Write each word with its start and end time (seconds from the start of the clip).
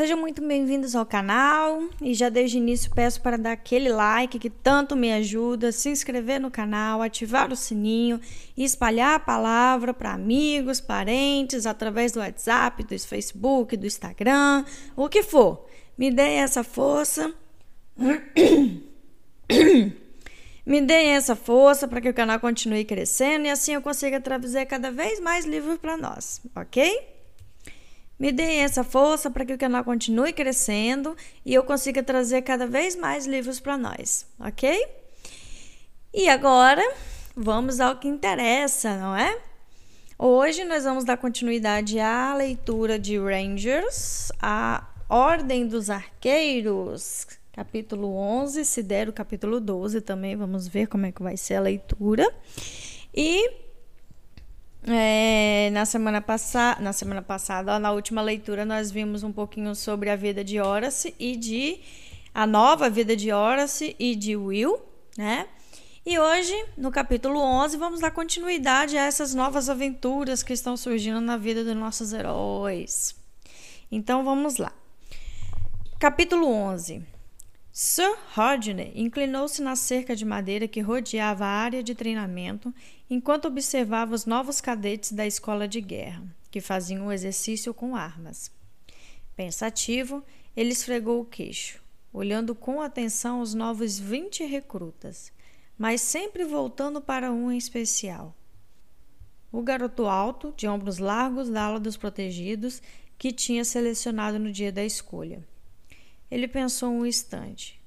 sejam 0.00 0.16
muito 0.16 0.40
bem-vindos 0.40 0.96
ao 0.96 1.04
canal 1.04 1.82
e 2.00 2.14
já 2.14 2.30
desde 2.30 2.56
o 2.56 2.58
início 2.58 2.90
peço 2.90 3.20
para 3.20 3.36
dar 3.36 3.52
aquele 3.52 3.90
like 3.90 4.38
que 4.38 4.48
tanto 4.48 4.96
me 4.96 5.12
ajuda, 5.12 5.70
se 5.72 5.90
inscrever 5.90 6.40
no 6.40 6.50
canal, 6.50 7.02
ativar 7.02 7.52
o 7.52 7.56
sininho 7.56 8.18
e 8.56 8.64
espalhar 8.64 9.16
a 9.16 9.20
palavra 9.20 9.92
para 9.92 10.14
amigos, 10.14 10.80
parentes, 10.80 11.66
através 11.66 12.12
do 12.12 12.20
WhatsApp, 12.20 12.82
do 12.82 12.98
Facebook, 12.98 13.76
do 13.76 13.86
Instagram, 13.86 14.64
o 14.96 15.06
que 15.06 15.22
for. 15.22 15.66
Me 15.98 16.10
dê 16.10 16.36
essa 16.36 16.64
força. 16.64 17.34
Me 20.64 20.80
deem 20.80 21.10
essa 21.10 21.36
força 21.36 21.86
para 21.86 22.00
que 22.00 22.08
o 22.08 22.14
canal 22.14 22.40
continue 22.40 22.86
crescendo 22.86 23.44
e 23.44 23.50
assim 23.50 23.74
eu 23.74 23.82
consiga 23.82 24.18
trazer 24.18 24.64
cada 24.64 24.90
vez 24.90 25.20
mais 25.20 25.44
livros 25.44 25.76
para 25.76 25.98
nós, 25.98 26.40
ok? 26.56 27.09
Me 28.20 28.30
deem 28.30 28.60
essa 28.60 28.84
força 28.84 29.30
para 29.30 29.46
que 29.46 29.54
o 29.54 29.58
canal 29.58 29.82
continue 29.82 30.30
crescendo 30.34 31.16
e 31.42 31.54
eu 31.54 31.64
consiga 31.64 32.02
trazer 32.02 32.42
cada 32.42 32.66
vez 32.66 32.94
mais 32.94 33.26
livros 33.26 33.58
para 33.58 33.78
nós, 33.78 34.26
ok? 34.38 34.86
E 36.12 36.28
agora 36.28 36.82
vamos 37.34 37.80
ao 37.80 37.96
que 37.96 38.06
interessa, 38.06 38.94
não 38.98 39.16
é? 39.16 39.40
Hoje 40.18 40.64
nós 40.64 40.84
vamos 40.84 41.02
dar 41.02 41.16
continuidade 41.16 41.98
à 41.98 42.34
leitura 42.34 42.98
de 42.98 43.16
Rangers, 43.18 44.30
a 44.38 44.86
Ordem 45.08 45.66
dos 45.66 45.88
Arqueiros, 45.88 47.26
capítulo 47.50 48.14
11, 48.14 48.66
se 48.66 48.82
der 48.82 49.08
o 49.08 49.14
capítulo 49.14 49.58
12 49.58 50.02
também, 50.02 50.36
vamos 50.36 50.68
ver 50.68 50.88
como 50.88 51.06
é 51.06 51.10
que 51.10 51.22
vai 51.22 51.38
ser 51.38 51.54
a 51.54 51.60
leitura. 51.62 52.30
E 53.14 53.69
é, 54.86 55.68
na 55.72 55.84
semana 55.84 56.20
passada, 56.20 56.80
na 56.80 56.92
semana 56.92 57.22
passada, 57.22 57.78
na 57.78 57.92
última 57.92 58.22
leitura, 58.22 58.64
nós 58.64 58.90
vimos 58.90 59.22
um 59.22 59.32
pouquinho 59.32 59.74
sobre 59.74 60.08
a 60.08 60.16
vida 60.16 60.42
de 60.42 60.60
Horace 60.60 61.14
e 61.18 61.36
de 61.36 61.80
a 62.34 62.46
nova 62.46 62.88
vida 62.88 63.14
de 63.16 63.32
Horace 63.32 63.94
e 63.98 64.14
de 64.14 64.36
Will, 64.36 64.78
né? 65.16 65.46
E 66.06 66.18
hoje, 66.18 66.54
no 66.78 66.90
capítulo 66.90 67.38
11, 67.38 67.76
vamos 67.76 68.00
dar 68.00 68.10
continuidade 68.10 68.96
a 68.96 69.04
essas 69.04 69.34
novas 69.34 69.68
aventuras 69.68 70.42
que 70.42 70.54
estão 70.54 70.76
surgindo 70.76 71.20
na 71.20 71.36
vida 71.36 71.62
dos 71.62 71.76
nossos 71.76 72.12
heróis. 72.14 73.14
Então 73.92 74.24
vamos 74.24 74.56
lá. 74.56 74.72
Capítulo 75.98 76.46
11. 76.46 77.02
Sir 77.70 78.16
Rodney 78.34 78.92
inclinou-se 78.94 79.60
na 79.60 79.76
cerca 79.76 80.16
de 80.16 80.24
madeira 80.24 80.66
que 80.66 80.80
rodeava 80.80 81.44
a 81.44 81.48
área 81.48 81.82
de 81.82 81.94
treinamento 81.94 82.74
enquanto 83.10 83.46
observava 83.46 84.14
os 84.14 84.24
novos 84.24 84.60
cadetes 84.60 85.10
da 85.10 85.26
escola 85.26 85.66
de 85.66 85.80
guerra, 85.80 86.22
que 86.48 86.60
faziam 86.60 87.08
o 87.08 87.12
exercício 87.12 87.74
com 87.74 87.96
armas. 87.96 88.52
Pensativo, 89.34 90.24
ele 90.56 90.70
esfregou 90.70 91.20
o 91.20 91.24
queixo, 91.24 91.82
olhando 92.12 92.54
com 92.54 92.80
atenção 92.80 93.40
os 93.40 93.52
novos 93.52 93.98
vinte 93.98 94.44
recrutas, 94.44 95.32
mas 95.76 96.00
sempre 96.00 96.44
voltando 96.44 97.00
para 97.00 97.32
um 97.32 97.50
em 97.50 97.58
especial. 97.58 98.36
O 99.50 99.60
garoto 99.60 100.06
alto, 100.06 100.54
de 100.56 100.68
ombros 100.68 100.98
largos 100.98 101.50
da 101.50 101.64
ala 101.64 101.80
dos 101.80 101.96
protegidos, 101.96 102.80
que 103.18 103.32
tinha 103.32 103.64
selecionado 103.64 104.38
no 104.38 104.52
dia 104.52 104.70
da 104.70 104.84
escolha. 104.84 105.44
Ele 106.30 106.46
pensou 106.46 106.90
um 106.92 107.04
instante, 107.04 107.82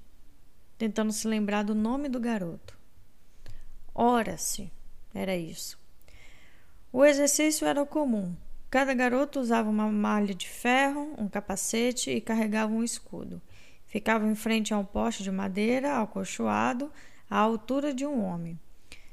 tentando 0.78 1.14
se 1.14 1.26
lembrar 1.28 1.64
do 1.64 1.74
nome 1.74 2.10
do 2.10 2.20
garoto. 2.20 2.78
Ora-se, 3.96 4.70
era 5.14 5.36
isso. 5.36 5.78
O 6.92 7.04
exercício 7.04 7.68
era 7.68 7.86
comum. 7.86 8.36
Cada 8.70 8.94
garoto 8.94 9.40
usava 9.40 9.70
uma 9.70 9.88
malha 9.92 10.34
de 10.34 10.48
ferro, 10.48 11.14
um 11.18 11.28
capacete 11.28 12.12
e 12.12 12.22
carregava 12.22 12.74
um 12.74 12.84
escudo. 12.84 13.42
Ficava 13.86 14.28
em 14.28 14.36
frente 14.36 14.74
a 14.74 14.78
um 14.78 14.86
poste 14.86 15.22
de 15.22 15.32
madeira, 15.32 16.02
acolchoado, 16.02 16.92
à 17.30 17.38
altura 17.38 17.94
de 17.94 18.06
um 18.06 18.24
homem. 18.24 18.60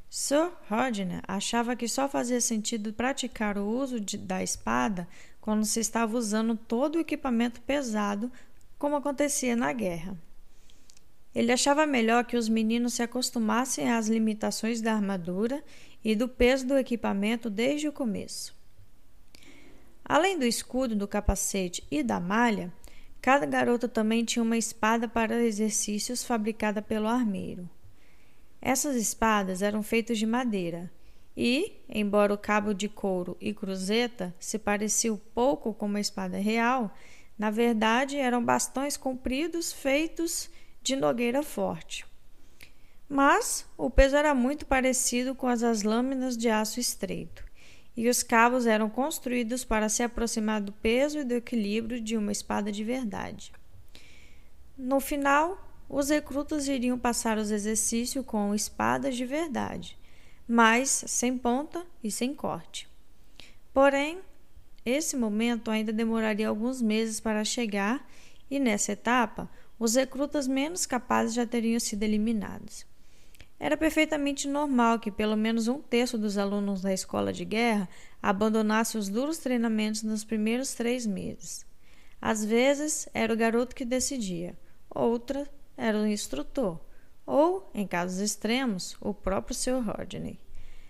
Sir 0.08 0.50
Rodney 0.68 1.20
achava 1.28 1.76
que 1.76 1.86
só 1.86 2.08
fazia 2.08 2.40
sentido 2.40 2.92
praticar 2.92 3.56
o 3.56 3.66
uso 3.66 4.00
de, 4.00 4.18
da 4.18 4.42
espada 4.42 5.06
quando 5.40 5.64
se 5.64 5.80
estava 5.80 6.16
usando 6.16 6.56
todo 6.56 6.96
o 6.96 7.00
equipamento 7.00 7.60
pesado 7.60 8.30
como 8.78 8.96
acontecia 8.96 9.54
na 9.54 9.72
guerra. 9.72 10.16
Ele 11.34 11.52
achava 11.52 11.86
melhor 11.86 12.24
que 12.24 12.36
os 12.36 12.48
meninos 12.48 12.94
se 12.94 13.02
acostumassem 13.02 13.92
às 13.92 14.08
limitações 14.08 14.80
da 14.80 14.94
armadura 14.94 15.62
e 16.04 16.14
do 16.14 16.28
peso 16.28 16.66
do 16.66 16.78
equipamento 16.78 17.48
desde 17.50 17.88
o 17.88 17.92
começo. 17.92 18.58
Além 20.04 20.38
do 20.38 20.44
escudo, 20.44 20.96
do 20.96 21.06
capacete 21.06 21.84
e 21.90 22.02
da 22.02 22.18
malha, 22.18 22.72
cada 23.22 23.46
garota 23.46 23.88
também 23.88 24.24
tinha 24.24 24.42
uma 24.42 24.56
espada 24.56 25.06
para 25.06 25.44
exercícios 25.44 26.24
fabricada 26.24 26.82
pelo 26.82 27.06
armeiro. 27.06 27.68
Essas 28.60 28.96
espadas 28.96 29.62
eram 29.62 29.82
feitas 29.82 30.18
de 30.18 30.26
madeira 30.26 30.90
e, 31.36 31.80
embora 31.88 32.34
o 32.34 32.38
cabo 32.38 32.74
de 32.74 32.88
couro 32.88 33.36
e 33.40 33.54
cruzeta 33.54 34.34
se 34.38 34.58
pareciam 34.58 35.20
pouco 35.34 35.72
com 35.72 35.86
uma 35.86 36.00
espada 36.00 36.38
real, 36.38 36.94
na 37.38 37.50
verdade, 37.50 38.18
eram 38.18 38.44
bastões 38.44 38.96
compridos 38.96 39.72
feitos 39.72 40.50
de 40.82 40.96
nogueira 40.96 41.42
forte. 41.42 42.09
Mas 43.12 43.66
o 43.76 43.90
peso 43.90 44.14
era 44.14 44.32
muito 44.32 44.64
parecido 44.64 45.34
com 45.34 45.48
as 45.48 45.62
das 45.62 45.82
lâminas 45.82 46.36
de 46.36 46.48
aço 46.48 46.78
estreito, 46.78 47.44
e 47.96 48.08
os 48.08 48.22
cabos 48.22 48.66
eram 48.66 48.88
construídos 48.88 49.64
para 49.64 49.88
se 49.88 50.04
aproximar 50.04 50.60
do 50.60 50.70
peso 50.70 51.18
e 51.18 51.24
do 51.24 51.34
equilíbrio 51.34 52.00
de 52.00 52.16
uma 52.16 52.30
espada 52.30 52.70
de 52.70 52.84
verdade. 52.84 53.52
No 54.78 55.00
final, 55.00 55.58
os 55.88 56.08
recrutas 56.08 56.68
iriam 56.68 56.96
passar 56.96 57.36
os 57.36 57.50
exercícios 57.50 58.24
com 58.24 58.54
espadas 58.54 59.16
de 59.16 59.26
verdade, 59.26 59.98
mas 60.46 61.02
sem 61.08 61.36
ponta 61.36 61.84
e 62.04 62.12
sem 62.12 62.32
corte. 62.32 62.88
Porém, 63.74 64.20
esse 64.86 65.16
momento 65.16 65.68
ainda 65.68 65.92
demoraria 65.92 66.48
alguns 66.48 66.80
meses 66.80 67.18
para 67.18 67.44
chegar, 67.44 68.08
e 68.48 68.60
nessa 68.60 68.92
etapa, 68.92 69.50
os 69.80 69.96
recrutas 69.96 70.46
menos 70.46 70.86
capazes 70.86 71.34
já 71.34 71.44
teriam 71.44 71.80
sido 71.80 72.04
eliminados. 72.04 72.88
Era 73.62 73.76
perfeitamente 73.76 74.48
normal 74.48 74.98
que 74.98 75.10
pelo 75.10 75.36
menos 75.36 75.68
um 75.68 75.82
terço 75.82 76.16
dos 76.16 76.38
alunos 76.38 76.80
da 76.80 76.94
escola 76.94 77.30
de 77.30 77.44
guerra 77.44 77.86
abandonasse 78.22 78.96
os 78.96 79.10
duros 79.10 79.36
treinamentos 79.36 80.02
nos 80.02 80.24
primeiros 80.24 80.72
três 80.72 81.06
meses. 81.06 81.66
Às 82.22 82.42
vezes 82.42 83.06
era 83.12 83.30
o 83.30 83.36
garoto 83.36 83.76
que 83.76 83.84
decidia, 83.84 84.58
outra 84.88 85.46
era 85.76 85.98
o 85.98 86.06
instrutor, 86.06 86.80
ou, 87.26 87.70
em 87.74 87.86
casos 87.86 88.18
extremos, 88.20 88.96
o 88.98 89.12
próprio 89.12 89.54
Sr. 89.54 89.82
Rodney. 89.84 90.40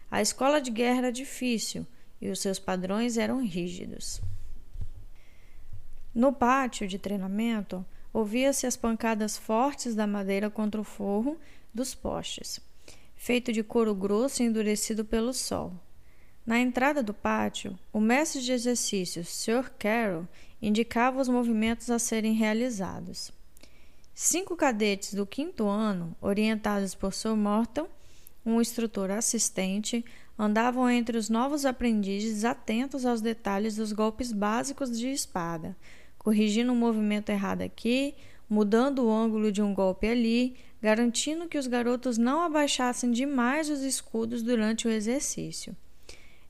A 0.09 0.23
escola 0.23 0.61
de 0.61 0.71
guerra 0.71 0.99
era 0.99 1.13
difícil 1.13 1.85
e 2.21 2.31
os 2.31 2.41
seus 2.41 2.61
padrões 2.61 3.19
eram 3.19 3.45
rígidos. 3.45 4.21
No 6.15 6.33
pátio 6.33 6.87
de 6.87 6.99
treinamento, 7.01 7.85
ouvia-se 8.13 8.67
as 8.67 8.77
pancadas 8.77 9.37
fortes 9.37 9.95
da 9.95 10.07
madeira 10.07 10.49
contra 10.49 10.81
o 10.81 10.85
forro 10.85 11.37
dos 11.73 11.95
postes, 11.95 12.61
feito 13.17 13.53
de 13.53 13.63
couro 13.63 13.95
grosso 13.95 14.43
e 14.43 14.47
endurecido 14.47 15.05
pelo 15.05 15.33
sol. 15.33 15.73
Na 16.45 16.59
entrada 16.59 17.03
do 17.03 17.15
pátio, 17.15 17.79
o 17.93 18.01
mestre 18.01 18.41
de 18.41 18.53
exercícios, 18.53 19.29
Sr. 19.29 19.71
Carroll, 19.79 20.27
indicava 20.61 21.21
os 21.21 21.29
movimentos 21.29 21.91
a 21.91 21.99
serem 21.99 22.33
realizados. 22.33 23.31
Cinco 24.15 24.57
cadetes 24.57 25.15
do 25.15 25.27
quinto 25.27 25.67
ano, 25.67 26.17
orientados 26.21 26.95
por 26.95 27.15
Sr. 27.15 27.37
Morton, 27.37 27.89
um 28.45 28.61
instrutor 28.61 29.11
assistente, 29.11 30.05
andavam 30.39 30.89
entre 30.89 31.19
os 31.19 31.29
novos 31.29 31.65
aprendizes 31.65 32.45
atentos 32.45 33.05
aos 33.05 33.21
detalhes 33.21 33.77
dos 33.77 33.93
golpes 33.93 34.33
básicos 34.33 34.99
de 34.99 35.09
espada, 35.09 35.77
corrigindo 36.19 36.73
um 36.73 36.77
movimento 36.77 37.31
errado 37.31 37.63
aqui, 37.63 38.15
mudando 38.49 39.05
o 39.05 39.13
ângulo 39.13 39.53
de 39.53 39.63
um 39.63 39.73
golpe 39.75 40.09
ali, 40.09 40.57
garantindo 40.83 41.49
que 41.49 41.59
os 41.59 41.67
garotos 41.67 42.17
não 42.17 42.43
abaixassem 42.43 43.11
demais 43.11 43.69
os 43.69 43.83
escudos 43.83 44.43
durante 44.43 44.89
o 44.89 44.91
exercício. 44.91 45.77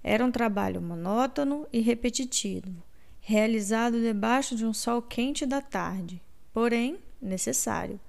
Era 0.03 0.25
um 0.25 0.31
trabalho 0.31 0.81
monótono 0.81 1.67
e 1.73 1.81
repetitivo, 1.81 2.83
realizado 3.21 4.01
debaixo 4.01 4.55
de 4.55 4.65
um 4.65 4.73
sol 4.73 5.03
quente 5.03 5.45
da 5.45 5.61
tarde, 5.61 6.23
porém 6.53 6.99
necessário. 7.21 8.01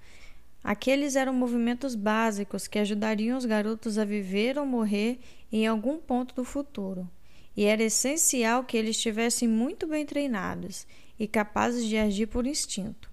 Aqueles 0.63 1.15
eram 1.15 1.33
movimentos 1.33 1.95
básicos 1.95 2.67
que 2.67 2.79
ajudariam 2.79 3.37
os 3.37 3.45
garotos 3.45 3.97
a 3.97 4.05
viver 4.05 4.57
ou 4.57 4.65
morrer 4.65 5.19
em 5.51 5.65
algum 5.65 5.97
ponto 5.97 6.35
do 6.35 6.45
futuro, 6.45 7.09
e 7.57 7.65
era 7.65 7.83
essencial 7.83 8.63
que 8.63 8.77
eles 8.77 8.95
estivessem 8.95 9.47
muito 9.47 9.87
bem 9.87 10.05
treinados 10.05 10.87
e 11.19 11.27
capazes 11.27 11.85
de 11.85 11.97
agir 11.97 12.27
por 12.27 12.45
instinto. 12.45 13.10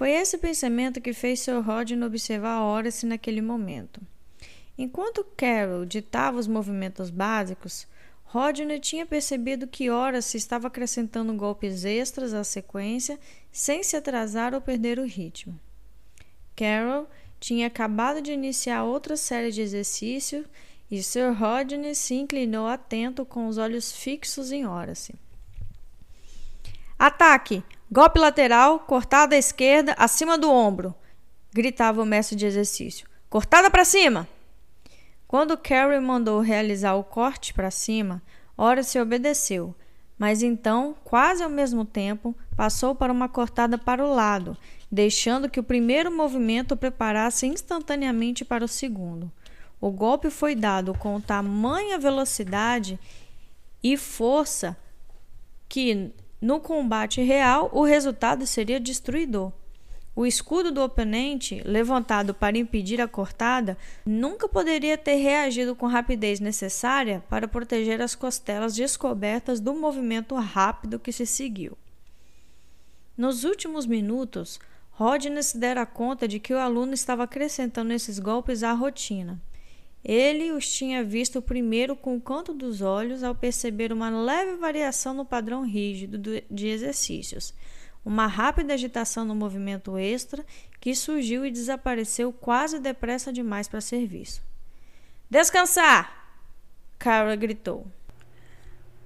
Foi 0.00 0.12
esse 0.12 0.38
pensamento 0.38 0.98
que 0.98 1.12
fez 1.12 1.40
Sir 1.40 1.60
Rodney 1.60 2.02
observar 2.02 2.62
Horace 2.62 3.04
naquele 3.04 3.42
momento. 3.42 4.00
Enquanto 4.78 5.26
Carol 5.36 5.84
ditava 5.84 6.38
os 6.38 6.46
movimentos 6.46 7.10
básicos, 7.10 7.86
Rodney 8.24 8.80
tinha 8.80 9.04
percebido 9.04 9.66
que 9.66 9.90
Horace 9.90 10.38
estava 10.38 10.68
acrescentando 10.68 11.34
golpes 11.34 11.84
extras 11.84 12.32
à 12.32 12.42
sequência 12.42 13.20
sem 13.52 13.82
se 13.82 13.94
atrasar 13.94 14.54
ou 14.54 14.62
perder 14.62 14.98
o 14.98 15.04
ritmo. 15.04 15.60
Carol 16.56 17.06
tinha 17.38 17.66
acabado 17.66 18.22
de 18.22 18.32
iniciar 18.32 18.84
outra 18.84 19.18
série 19.18 19.52
de 19.52 19.60
exercícios 19.60 20.46
e 20.90 21.02
Sir 21.02 21.34
Rodney 21.34 21.94
se 21.94 22.14
inclinou 22.14 22.66
atento 22.66 23.26
com 23.26 23.48
os 23.48 23.58
olhos 23.58 23.92
fixos 23.92 24.50
em 24.50 24.66
Horace. 24.66 25.14
Ataque! 27.00 27.64
Golpe 27.90 28.18
lateral, 28.18 28.80
cortada 28.80 29.34
à 29.34 29.38
esquerda, 29.38 29.94
acima 29.96 30.36
do 30.36 30.52
ombro! 30.52 30.94
gritava 31.50 32.02
o 32.02 32.04
mestre 32.04 32.36
de 32.36 32.44
exercício. 32.44 33.08
Cortada 33.30 33.70
para 33.70 33.86
cima! 33.86 34.28
Quando 35.26 35.56
Carrie 35.56 35.98
mandou 35.98 36.40
realizar 36.40 36.96
o 36.96 37.02
corte 37.02 37.54
para 37.54 37.70
cima, 37.70 38.20
Horace 38.54 39.00
obedeceu, 39.00 39.74
mas 40.18 40.42
então, 40.42 40.94
quase 41.02 41.42
ao 41.42 41.48
mesmo 41.48 41.86
tempo, 41.86 42.36
passou 42.54 42.94
para 42.94 43.10
uma 43.10 43.30
cortada 43.30 43.78
para 43.78 44.04
o 44.04 44.14
lado, 44.14 44.54
deixando 44.92 45.48
que 45.48 45.58
o 45.58 45.64
primeiro 45.64 46.14
movimento 46.14 46.76
preparasse 46.76 47.46
instantaneamente 47.46 48.44
para 48.44 48.62
o 48.62 48.68
segundo. 48.68 49.32
O 49.80 49.90
golpe 49.90 50.28
foi 50.28 50.54
dado 50.54 50.92
com 50.92 51.18
tamanha 51.18 51.98
velocidade 51.98 53.00
e 53.82 53.96
força 53.96 54.76
que, 55.66 56.12
no 56.40 56.60
combate 56.60 57.20
real, 57.20 57.70
o 57.72 57.84
resultado 57.84 58.46
seria 58.46 58.80
destruidor. 58.80 59.52
O 60.14 60.26
escudo 60.26 60.72
do 60.72 60.82
oponente, 60.82 61.62
levantado 61.64 62.34
para 62.34 62.58
impedir 62.58 63.00
a 63.00 63.06
cortada, 63.06 63.78
nunca 64.04 64.48
poderia 64.48 64.98
ter 64.98 65.16
reagido 65.16 65.74
com 65.76 65.86
rapidez 65.86 66.40
necessária 66.40 67.22
para 67.28 67.46
proteger 67.46 68.02
as 68.02 68.14
costelas 68.14 68.74
descobertas 68.74 69.60
do 69.60 69.74
movimento 69.74 70.34
rápido 70.34 70.98
que 70.98 71.12
se 71.12 71.24
seguiu. 71.24 71.78
Nos 73.16 73.44
últimos 73.44 73.86
minutos, 73.86 74.58
Rodney 74.90 75.42
se 75.42 75.56
dera 75.56 75.86
conta 75.86 76.26
de 76.26 76.40
que 76.40 76.52
o 76.52 76.58
aluno 76.58 76.92
estava 76.92 77.24
acrescentando 77.24 77.92
esses 77.92 78.18
golpes 78.18 78.62
à 78.62 78.72
rotina. 78.72 79.40
Ele 80.04 80.52
os 80.52 80.68
tinha 80.70 81.04
visto 81.04 81.42
primeiro 81.42 81.94
com 81.94 82.16
o 82.16 82.20
canto 82.20 82.54
dos 82.54 82.80
olhos 82.80 83.22
ao 83.22 83.34
perceber 83.34 83.92
uma 83.92 84.08
leve 84.08 84.56
variação 84.56 85.12
no 85.12 85.24
padrão 85.24 85.64
rígido 85.66 86.18
de 86.50 86.66
exercícios 86.66 87.54
uma 88.04 88.26
rápida 88.26 88.74
agitação 88.74 89.24
no 89.24 89.34
movimento 89.34 89.96
extra 89.98 90.44
que 90.80 90.94
surgiu 90.94 91.44
e 91.44 91.50
desapareceu 91.50 92.32
quase 92.32 92.78
depressa 92.78 93.32
demais 93.32 93.68
para 93.68 93.80
serviço. 93.80 94.42
Descansar! 95.28 96.18
Cara 96.98 97.36
gritou. 97.36 97.86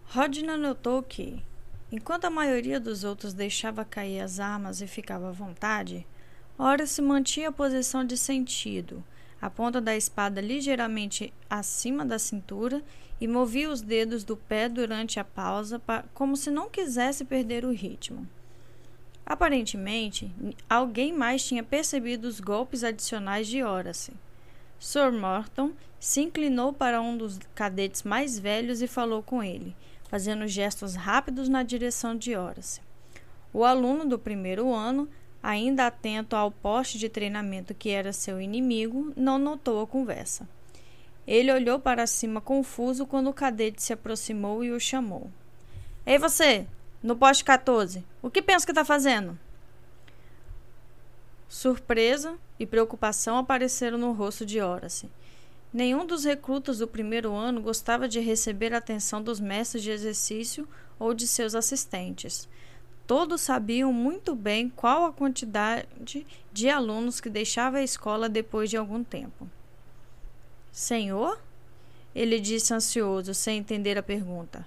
Rodney 0.05 0.56
notou 0.56 1.02
que, 1.02 1.43
enquanto 1.91 2.25
a 2.25 2.31
maioria 2.31 2.79
dos 2.79 3.05
outros 3.05 3.35
deixava 3.35 3.85
cair 3.85 4.20
as 4.20 4.38
armas 4.38 4.81
e 4.81 4.87
ficava 4.87 5.29
à 5.29 5.32
vontade, 5.32 6.06
Ora 6.56 6.87
se 6.87 7.02
mantinha 7.02 7.49
a 7.49 7.52
posição 7.52 8.05
de 8.05 8.17
sentido, 8.17 9.02
a 9.44 9.50
ponta 9.50 9.79
da 9.79 9.94
espada 9.94 10.41
ligeiramente 10.41 11.31
acima 11.50 12.02
da 12.02 12.19
cintura 12.19 12.82
e 13.20 13.29
movia 13.29 13.69
os 13.69 13.82
dedos 13.82 14.25
do 14.25 14.38
pé 14.38 14.70
durante 14.70 15.20
a 15.20 15.25
pausa, 15.25 15.79
como 16.14 16.35
se 16.35 16.50
não 16.50 16.70
quisesse 16.70 17.26
perder 17.26 17.62
o 17.62 17.70
ritmo. 17.70 18.26
Aparentemente, 19.26 20.32
alguém 20.67 21.12
mais 21.12 21.44
tinha 21.44 21.62
percebido 21.62 22.25
os 22.25 22.41
golpes 22.41 22.82
adicionais 22.82 23.46
de 23.46 23.62
Horace. 23.62 24.14
Sir 24.81 25.12
Morton 25.12 25.73
se 26.00 26.23
inclinou 26.23 26.73
para 26.73 27.02
um 27.02 27.14
dos 27.14 27.38
cadetes 27.55 28.02
mais 28.02 28.38
velhos 28.38 28.81
e 28.81 28.87
falou 28.87 29.23
com 29.23 29.43
ele, 29.43 29.76
fazendo 30.08 30.49
gestos 30.49 30.94
rápidos 30.94 31.50
na 31.50 31.62
direção 31.62 32.17
de 32.17 32.35
Horace. 32.35 32.81
O 33.52 33.62
aluno 33.62 34.06
do 34.06 34.19
primeiro 34.19 34.73
ano, 34.73 35.06
ainda 35.44 35.87
atento 35.87 36.35
ao 36.35 36.50
poste 36.50 36.99
de 36.99 37.08
treinamento 37.08 37.75
que 37.75 37.91
era 37.91 38.12
seu 38.12 38.41
inimigo, 38.41 39.12
não 39.14 39.38
notou 39.38 39.82
a 39.82 39.87
conversa. 39.87 40.49
Ele 41.26 41.52
olhou 41.52 41.79
para 41.79 42.06
cima 42.06 42.41
confuso 42.41 43.06
quando 43.06 43.29
o 43.29 43.35
cadete 43.35 43.82
se 43.82 43.93
aproximou 43.93 44.64
e 44.64 44.70
o 44.70 44.81
chamou. 44.81 45.31
Ei, 46.06 46.19
você! 46.19 46.67
no 47.05 47.14
poste 47.14 47.44
14. 47.44 48.02
O 48.23 48.31
que 48.31 48.41
pensa 48.41 48.64
que 48.64 48.73
está 48.73 48.82
fazendo? 48.82 49.38
Surpresa 51.46 52.38
e 52.58 52.64
preocupação 52.64 53.37
apareceram 53.37 53.99
no 53.99 54.12
rosto 54.12 54.46
de 54.46 54.58
Horace. 54.58 55.11
Nenhum 55.70 56.06
dos 56.06 56.25
recrutas 56.25 56.79
do 56.79 56.88
primeiro 56.88 57.35
ano 57.35 57.61
gostava 57.61 58.08
de 58.08 58.20
receber 58.20 58.73
a 58.73 58.79
atenção 58.79 59.23
dos 59.23 59.38
mestres 59.38 59.82
de 59.82 59.91
exercício 59.91 60.67
ou 60.99 61.12
de 61.12 61.26
seus 61.26 61.55
assistentes. 61.55 62.49
Todos 63.06 63.43
sabiam 63.43 63.93
muito 63.93 64.35
bem 64.35 64.69
qual 64.69 65.05
a 65.05 65.12
quantidade 65.12 66.27
de 66.53 66.71
alunos 66.71 67.21
que 67.21 67.29
deixava 67.29 67.79
a 67.79 67.83
escola 67.83 68.29
depois 68.29 68.71
de 68.71 68.77
algum 68.77 69.05
tempo. 69.05 69.49
Senhor? 70.73 71.39
Ele 72.15 72.41
disse 72.41 72.73
ansioso, 72.73 73.35
sem 73.35 73.59
entender 73.59 73.99
a 73.99 74.03
pergunta. 74.03 74.67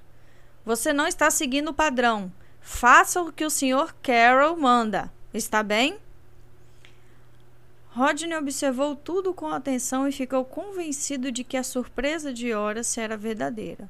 Você 0.65 0.93
não 0.93 1.07
está 1.07 1.31
seguindo 1.31 1.69
o 1.69 1.73
padrão. 1.73 2.31
Faça 2.59 3.21
o 3.21 3.31
que 3.31 3.45
o 3.45 3.49
Sr. 3.49 3.95
Carroll 4.03 4.57
manda. 4.57 5.11
Está 5.33 5.63
bem? 5.63 5.97
Rodney 7.89 8.37
observou 8.37 8.95
tudo 8.95 9.33
com 9.33 9.47
atenção 9.47 10.07
e 10.07 10.11
ficou 10.11 10.45
convencido 10.45 11.31
de 11.31 11.43
que 11.43 11.57
a 11.57 11.63
surpresa 11.63 12.31
de 12.31 12.53
Horace 12.53 12.99
era 12.99 13.17
verdadeira. 13.17 13.89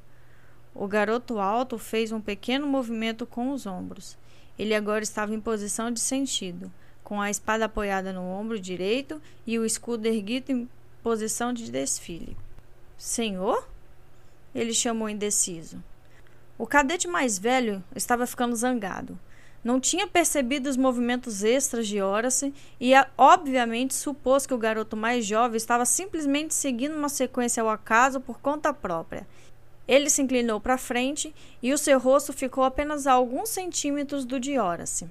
O 0.73 0.88
garoto 0.88 1.39
alto 1.39 1.77
fez 1.77 2.11
um 2.11 2.21
pequeno 2.21 2.65
movimento 2.65 3.25
com 3.25 3.51
os 3.51 3.65
ombros. 3.65 4.17
Ele 4.57 4.74
agora 4.74 5.04
estava 5.04 5.33
em 5.33 5.39
posição 5.39 5.92
de 5.92 6.00
sentido, 6.00 6.71
com 7.04 7.21
a 7.21 7.30
espada 7.30 7.65
apoiada 7.65 8.12
no 8.12 8.21
ombro 8.21 8.59
direito 8.59 9.21
e 9.45 9.57
o 9.57 9.65
escudo 9.65 10.07
erguido 10.07 10.51
em 10.51 10.69
posição 11.01 11.54
de 11.54 11.71
desfile. 11.71 12.36
Senhor? 12.98 13.68
Ele 14.54 14.74
chamou 14.74 15.07
indeciso. 15.07 15.81
O 16.57 16.65
cadete 16.65 17.07
mais 17.07 17.38
velho 17.38 17.83
estava 17.95 18.25
ficando 18.25 18.56
zangado. 18.56 19.18
Não 19.63 19.80
tinha 19.80 20.07
percebido 20.07 20.69
os 20.69 20.77
movimentos 20.77 21.44
extras 21.44 21.88
de 21.88 22.01
Horace 22.01 22.54
e, 22.80 22.94
obviamente, 23.18 23.94
supôs 23.94 24.48
que 24.48 24.54
o 24.54 24.57
garoto 24.57 24.95
mais 24.95 25.25
jovem 25.25 25.57
estava 25.57 25.86
simplesmente 25.86 26.54
seguindo 26.54 26.95
uma 26.95 27.09
sequência 27.09 27.61
ao 27.61 27.69
acaso 27.69 28.19
por 28.19 28.40
conta 28.40 28.73
própria. 28.73 29.28
Ele 29.87 30.09
se 30.09 30.21
inclinou 30.21 30.59
para 30.59 30.77
frente 30.77 31.33
e 31.61 31.71
o 31.73 31.77
seu 31.77 31.99
rosto 31.99 32.33
ficou 32.33 32.63
apenas 32.63 33.07
a 33.07 33.13
alguns 33.13 33.49
centímetros 33.49 34.25
do 34.25 34.39
de 34.39 34.59
Horace. 34.59 35.09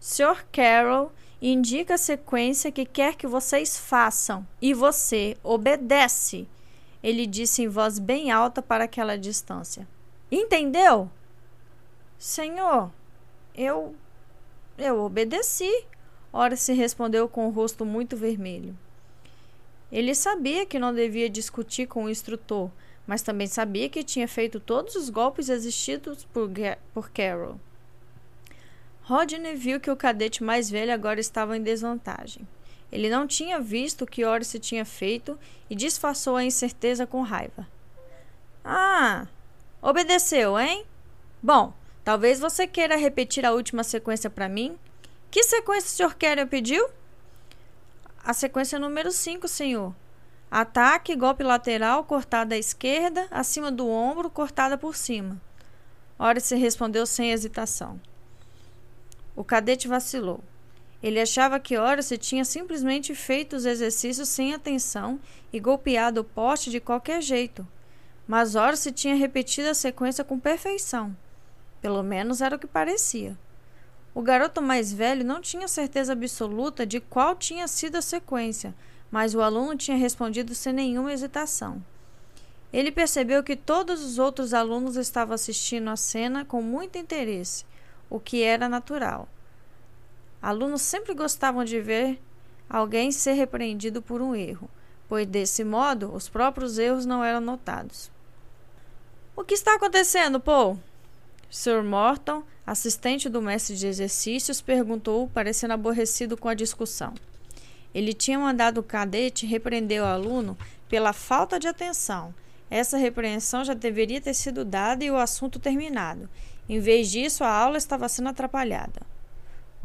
Sr. 0.00 0.44
Carroll 0.52 1.12
indica 1.40 1.94
a 1.94 1.98
sequência 1.98 2.72
que 2.72 2.84
quer 2.84 3.14
que 3.14 3.26
vocês 3.26 3.76
façam 3.76 4.46
e 4.60 4.74
você 4.74 5.36
obedece, 5.42 6.48
ele 7.04 7.26
disse 7.26 7.62
em 7.62 7.68
voz 7.68 7.98
bem 7.98 8.30
alta 8.30 8.62
para 8.62 8.84
aquela 8.84 9.18
distância. 9.18 9.86
Entendeu? 10.32 11.10
Senhor, 12.18 12.90
eu. 13.54 13.94
Eu 14.78 15.02
obedeci. 15.02 15.84
Ora 16.32 16.56
se 16.56 16.72
respondeu 16.72 17.28
com 17.28 17.46
o 17.46 17.50
rosto 17.50 17.84
muito 17.84 18.16
vermelho. 18.16 18.74
Ele 19.92 20.14
sabia 20.14 20.64
que 20.64 20.78
não 20.78 20.94
devia 20.94 21.28
discutir 21.28 21.86
com 21.86 22.04
o 22.04 22.10
instrutor, 22.10 22.70
mas 23.06 23.22
também 23.22 23.46
sabia 23.46 23.88
que 23.88 24.02
tinha 24.02 24.26
feito 24.26 24.60
todos 24.60 24.94
os 24.94 25.10
golpes 25.10 25.48
existidos 25.48 26.24
por, 26.24 26.50
por 26.92 27.10
Carol. 27.10 27.60
Rodney 29.02 29.54
viu 29.54 29.78
que 29.78 29.90
o 29.90 29.96
cadete 29.96 30.42
mais 30.42 30.70
velho 30.70 30.92
agora 30.92 31.20
estava 31.20 31.56
em 31.56 31.62
desvantagem. 31.62 32.46
Ele 32.90 33.10
não 33.10 33.26
tinha 33.26 33.60
visto 33.60 34.02
o 34.02 34.06
que 34.06 34.24
Orsi 34.24 34.58
tinha 34.58 34.84
feito 34.84 35.38
e 35.68 35.74
disfarçou 35.74 36.36
a 36.36 36.44
incerteza 36.44 37.06
com 37.06 37.22
raiva. 37.22 37.66
Ah, 38.64 39.26
Obedeceu, 39.84 40.58
hein? 40.58 40.86
Bom, 41.42 41.74
talvez 42.02 42.40
você 42.40 42.66
queira 42.66 42.96
repetir 42.96 43.44
a 43.44 43.52
última 43.52 43.84
sequência 43.84 44.30
para 44.30 44.48
mim. 44.48 44.78
Que 45.30 45.42
sequência 45.42 45.88
o 45.88 45.90
senhor 45.90 46.14
quer? 46.14 46.46
pediu? 46.46 46.88
A 48.24 48.32
sequência 48.32 48.78
número 48.78 49.12
5, 49.12 49.46
senhor. 49.46 49.94
Ataque, 50.56 51.16
golpe 51.16 51.42
lateral, 51.42 52.04
cortada 52.04 52.54
à 52.54 52.58
esquerda, 52.58 53.26
acima 53.28 53.72
do 53.72 53.88
ombro, 53.88 54.30
cortada 54.30 54.78
por 54.78 54.94
cima. 54.94 55.42
Horace 56.16 56.54
respondeu 56.54 57.04
sem 57.06 57.32
hesitação. 57.32 58.00
O 59.34 59.42
cadete 59.42 59.88
vacilou. 59.88 60.38
Ele 61.02 61.20
achava 61.20 61.58
que 61.58 61.76
Horace 61.76 62.16
tinha 62.16 62.44
simplesmente 62.44 63.16
feito 63.16 63.56
os 63.56 63.66
exercícios 63.66 64.28
sem 64.28 64.54
atenção 64.54 65.18
e 65.52 65.58
golpeado 65.58 66.20
o 66.20 66.24
poste 66.24 66.70
de 66.70 66.78
qualquer 66.78 67.20
jeito. 67.20 67.66
Mas 68.24 68.54
Horace 68.54 68.92
tinha 68.92 69.16
repetido 69.16 69.70
a 69.70 69.74
sequência 69.74 70.22
com 70.22 70.38
perfeição. 70.38 71.16
Pelo 71.82 72.04
menos 72.04 72.40
era 72.40 72.54
o 72.54 72.60
que 72.60 72.68
parecia. 72.68 73.36
O 74.14 74.22
garoto 74.22 74.62
mais 74.62 74.92
velho 74.92 75.24
não 75.24 75.40
tinha 75.40 75.66
certeza 75.66 76.12
absoluta 76.12 76.86
de 76.86 77.00
qual 77.00 77.34
tinha 77.34 77.66
sido 77.66 77.96
a 77.96 78.00
sequência, 78.00 78.72
mas 79.14 79.32
o 79.32 79.40
aluno 79.40 79.76
tinha 79.76 79.96
respondido 79.96 80.56
sem 80.56 80.72
nenhuma 80.72 81.12
hesitação. 81.12 81.80
Ele 82.72 82.90
percebeu 82.90 83.44
que 83.44 83.54
todos 83.54 84.02
os 84.02 84.18
outros 84.18 84.52
alunos 84.52 84.96
estavam 84.96 85.36
assistindo 85.36 85.88
a 85.88 85.94
cena 85.94 86.44
com 86.44 86.60
muito 86.60 86.98
interesse, 86.98 87.64
o 88.10 88.18
que 88.18 88.42
era 88.42 88.68
natural. 88.68 89.28
Alunos 90.42 90.82
sempre 90.82 91.14
gostavam 91.14 91.64
de 91.64 91.80
ver 91.80 92.20
alguém 92.68 93.12
ser 93.12 93.34
repreendido 93.34 94.02
por 94.02 94.20
um 94.20 94.34
erro, 94.34 94.68
pois 95.08 95.28
desse 95.28 95.62
modo 95.62 96.12
os 96.12 96.28
próprios 96.28 96.76
erros 96.76 97.06
não 97.06 97.22
eram 97.22 97.40
notados. 97.40 98.10
O 99.36 99.44
que 99.44 99.54
está 99.54 99.76
acontecendo, 99.76 100.40
Paul? 100.40 100.76
Sir 101.48 101.84
Morton, 101.84 102.42
assistente 102.66 103.28
do 103.28 103.40
mestre 103.40 103.76
de 103.76 103.86
exercícios, 103.86 104.60
perguntou, 104.60 105.30
parecendo 105.32 105.74
aborrecido 105.74 106.36
com 106.36 106.48
a 106.48 106.54
discussão. 106.54 107.14
Ele 107.94 108.12
tinha 108.12 108.38
mandado 108.38 108.78
o 108.78 108.82
cadete 108.82 109.46
repreender 109.46 110.02
o 110.02 110.06
aluno 110.06 110.58
pela 110.88 111.12
falta 111.12 111.58
de 111.58 111.68
atenção. 111.68 112.34
Essa 112.68 112.96
repreensão 112.96 113.64
já 113.64 113.72
deveria 113.72 114.20
ter 114.20 114.34
sido 114.34 114.64
dada 114.64 115.04
e 115.04 115.10
o 115.10 115.16
assunto 115.16 115.60
terminado. 115.60 116.28
Em 116.68 116.80
vez 116.80 117.10
disso, 117.10 117.44
a 117.44 117.50
aula 117.50 117.76
estava 117.78 118.08
sendo 118.08 118.30
atrapalhada. 118.30 119.02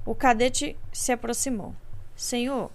O 0.06 0.16
cadete 0.16 0.76
se 0.92 1.12
aproximou. 1.12 1.76
Senhor, 2.16 2.72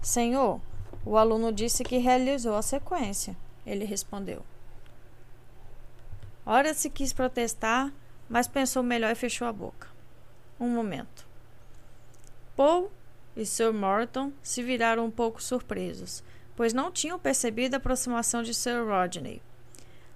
senhor, 0.00 0.60
o 1.04 1.16
aluno 1.16 1.52
disse 1.52 1.82
que 1.82 1.98
realizou 1.98 2.54
a 2.54 2.62
sequência. 2.62 3.36
Ele 3.66 3.84
respondeu. 3.84 4.44
Ora 6.44 6.74
se 6.74 6.88
quis 6.88 7.12
protestar, 7.12 7.92
mas 8.28 8.46
pensou 8.46 8.82
melhor 8.82 9.10
e 9.10 9.16
fechou 9.16 9.48
a 9.48 9.52
boca. 9.52 9.88
Um 10.58 10.68
momento. 10.68 11.26
Paul 12.56 12.90
e 13.36 13.46
Sir 13.46 13.72
Morton 13.72 14.32
se 14.42 14.62
viraram 14.62 15.06
um 15.06 15.10
pouco 15.10 15.42
surpresos, 15.42 16.22
pois 16.56 16.72
não 16.72 16.90
tinham 16.90 17.18
percebido 17.18 17.74
a 17.74 17.78
aproximação 17.78 18.42
de 18.42 18.52
Sir 18.52 18.84
Rodney. 18.84 19.40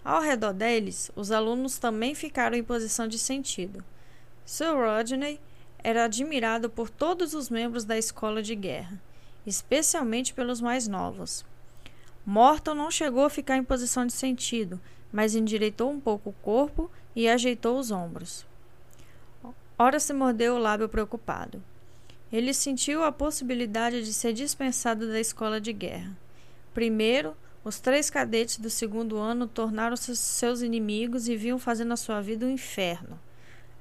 Ao 0.04 0.20
redor 0.20 0.52
deles, 0.52 1.10
os 1.16 1.30
alunos 1.30 1.78
também 1.78 2.14
ficaram 2.14 2.56
em 2.56 2.62
posição 2.62 3.08
de 3.08 3.18
sentido. 3.18 3.82
Sir 4.44 4.74
Rodney 4.74 5.40
era 5.82 6.04
admirado 6.04 6.68
por 6.68 6.90
todos 6.90 7.34
os 7.34 7.48
membros 7.48 7.84
da 7.84 7.96
escola 7.96 8.42
de 8.42 8.54
guerra, 8.54 9.00
especialmente 9.46 10.34
pelos 10.34 10.60
mais 10.60 10.86
novos. 10.86 11.44
Morton 12.26 12.74
não 12.74 12.90
chegou 12.90 13.24
a 13.24 13.30
ficar 13.30 13.56
em 13.56 13.64
posição 13.64 14.06
de 14.06 14.12
sentido, 14.12 14.80
mas 15.12 15.34
endireitou 15.34 15.90
um 15.90 16.00
pouco 16.00 16.30
o 16.30 16.34
corpo 16.42 16.90
e 17.14 17.28
ajeitou 17.28 17.78
os 17.78 17.90
ombros. 17.90 18.46
Ora 19.78 20.00
se 20.00 20.12
mordeu 20.12 20.54
o 20.54 20.58
lábio 20.58 20.88
preocupado. 20.88 21.62
Ele 22.34 22.52
sentiu 22.52 23.04
a 23.04 23.12
possibilidade 23.12 24.02
de 24.02 24.12
ser 24.12 24.32
dispensado 24.32 25.06
da 25.06 25.20
escola 25.20 25.60
de 25.60 25.72
guerra. 25.72 26.10
Primeiro, 26.74 27.36
os 27.62 27.78
três 27.78 28.10
cadetes 28.10 28.58
do 28.58 28.68
segundo 28.68 29.16
ano 29.18 29.46
tornaram-se 29.46 30.16
seus 30.16 30.60
inimigos 30.60 31.28
e 31.28 31.36
vinham 31.36 31.60
fazendo 31.60 31.92
a 31.92 31.96
sua 31.96 32.20
vida 32.20 32.44
um 32.44 32.50
inferno. 32.50 33.20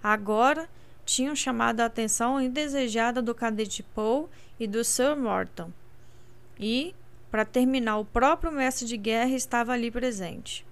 Agora, 0.03 0.69
tinham 1.03 1.35
chamado 1.35 1.79
a 1.79 1.85
atenção 1.85 2.39
indesejada 2.39 3.23
do 3.23 3.33
cadete 3.33 3.81
Paul 3.81 4.29
e 4.59 4.67
do 4.67 4.83
Sir 4.83 5.15
Morton. 5.15 5.71
E, 6.59 6.93
para 7.31 7.45
terminar, 7.45 7.97
o 7.97 8.05
próprio 8.05 8.51
mestre 8.51 8.85
de 8.85 8.97
guerra 8.97 9.31
estava 9.31 9.73
ali 9.73 9.89
presente. 9.89 10.63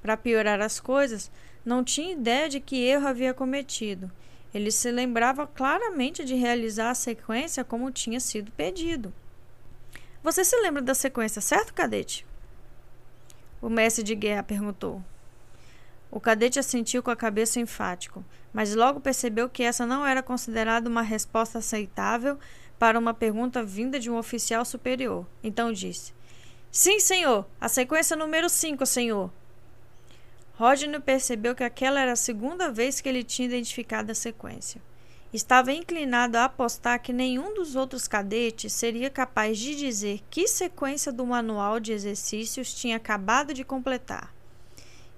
Para 0.00 0.16
piorar 0.16 0.62
as 0.62 0.80
coisas, 0.80 1.30
não 1.62 1.84
tinha 1.84 2.14
ideia 2.14 2.48
de 2.48 2.58
que 2.58 2.82
erro 2.82 3.06
havia 3.06 3.34
cometido. 3.34 4.10
Ele 4.54 4.70
se 4.70 4.90
lembrava 4.90 5.46
claramente 5.46 6.24
de 6.24 6.34
realizar 6.34 6.90
a 6.90 6.94
sequência 6.94 7.64
como 7.64 7.90
tinha 7.90 8.20
sido 8.20 8.52
pedido. 8.52 9.12
Você 10.22 10.44
se 10.44 10.56
lembra 10.60 10.82
da 10.82 10.94
sequência, 10.94 11.40
certo, 11.40 11.74
cadete? 11.74 12.26
O 13.60 13.68
mestre 13.68 14.02
de 14.02 14.14
guerra 14.14 14.42
perguntou. 14.42 15.02
O 16.10 16.20
cadete 16.20 16.58
assentiu 16.58 17.02
com 17.02 17.10
a 17.10 17.16
cabeça 17.16 17.58
enfático, 17.58 18.24
mas 18.52 18.74
logo 18.74 19.00
percebeu 19.00 19.48
que 19.48 19.62
essa 19.62 19.86
não 19.86 20.06
era 20.06 20.22
considerada 20.22 20.88
uma 20.88 21.00
resposta 21.00 21.58
aceitável 21.58 22.38
para 22.78 22.98
uma 22.98 23.14
pergunta 23.14 23.64
vinda 23.64 23.98
de 23.98 24.10
um 24.10 24.18
oficial 24.18 24.64
superior. 24.64 25.26
Então 25.42 25.72
disse: 25.72 26.12
Sim, 26.70 27.00
senhor. 27.00 27.46
A 27.60 27.68
sequência 27.68 28.16
número 28.16 28.48
5, 28.48 28.84
senhor. 28.84 29.30
Rodney 30.54 31.00
percebeu 31.00 31.54
que 31.54 31.64
aquela 31.64 32.00
era 32.00 32.12
a 32.12 32.16
segunda 32.16 32.70
vez 32.70 33.00
que 33.00 33.08
ele 33.08 33.24
tinha 33.24 33.48
identificado 33.48 34.12
a 34.12 34.14
sequência. 34.14 34.80
Estava 35.32 35.72
inclinado 35.72 36.36
a 36.36 36.44
apostar 36.44 37.00
que 37.00 37.12
nenhum 37.12 37.54
dos 37.54 37.74
outros 37.74 38.06
cadetes 38.06 38.72
seria 38.72 39.08
capaz 39.08 39.58
de 39.58 39.74
dizer 39.74 40.20
que 40.28 40.46
sequência 40.46 41.10
do 41.10 41.24
manual 41.24 41.80
de 41.80 41.92
exercícios 41.92 42.74
tinha 42.74 42.96
acabado 42.96 43.54
de 43.54 43.64
completar 43.64 44.32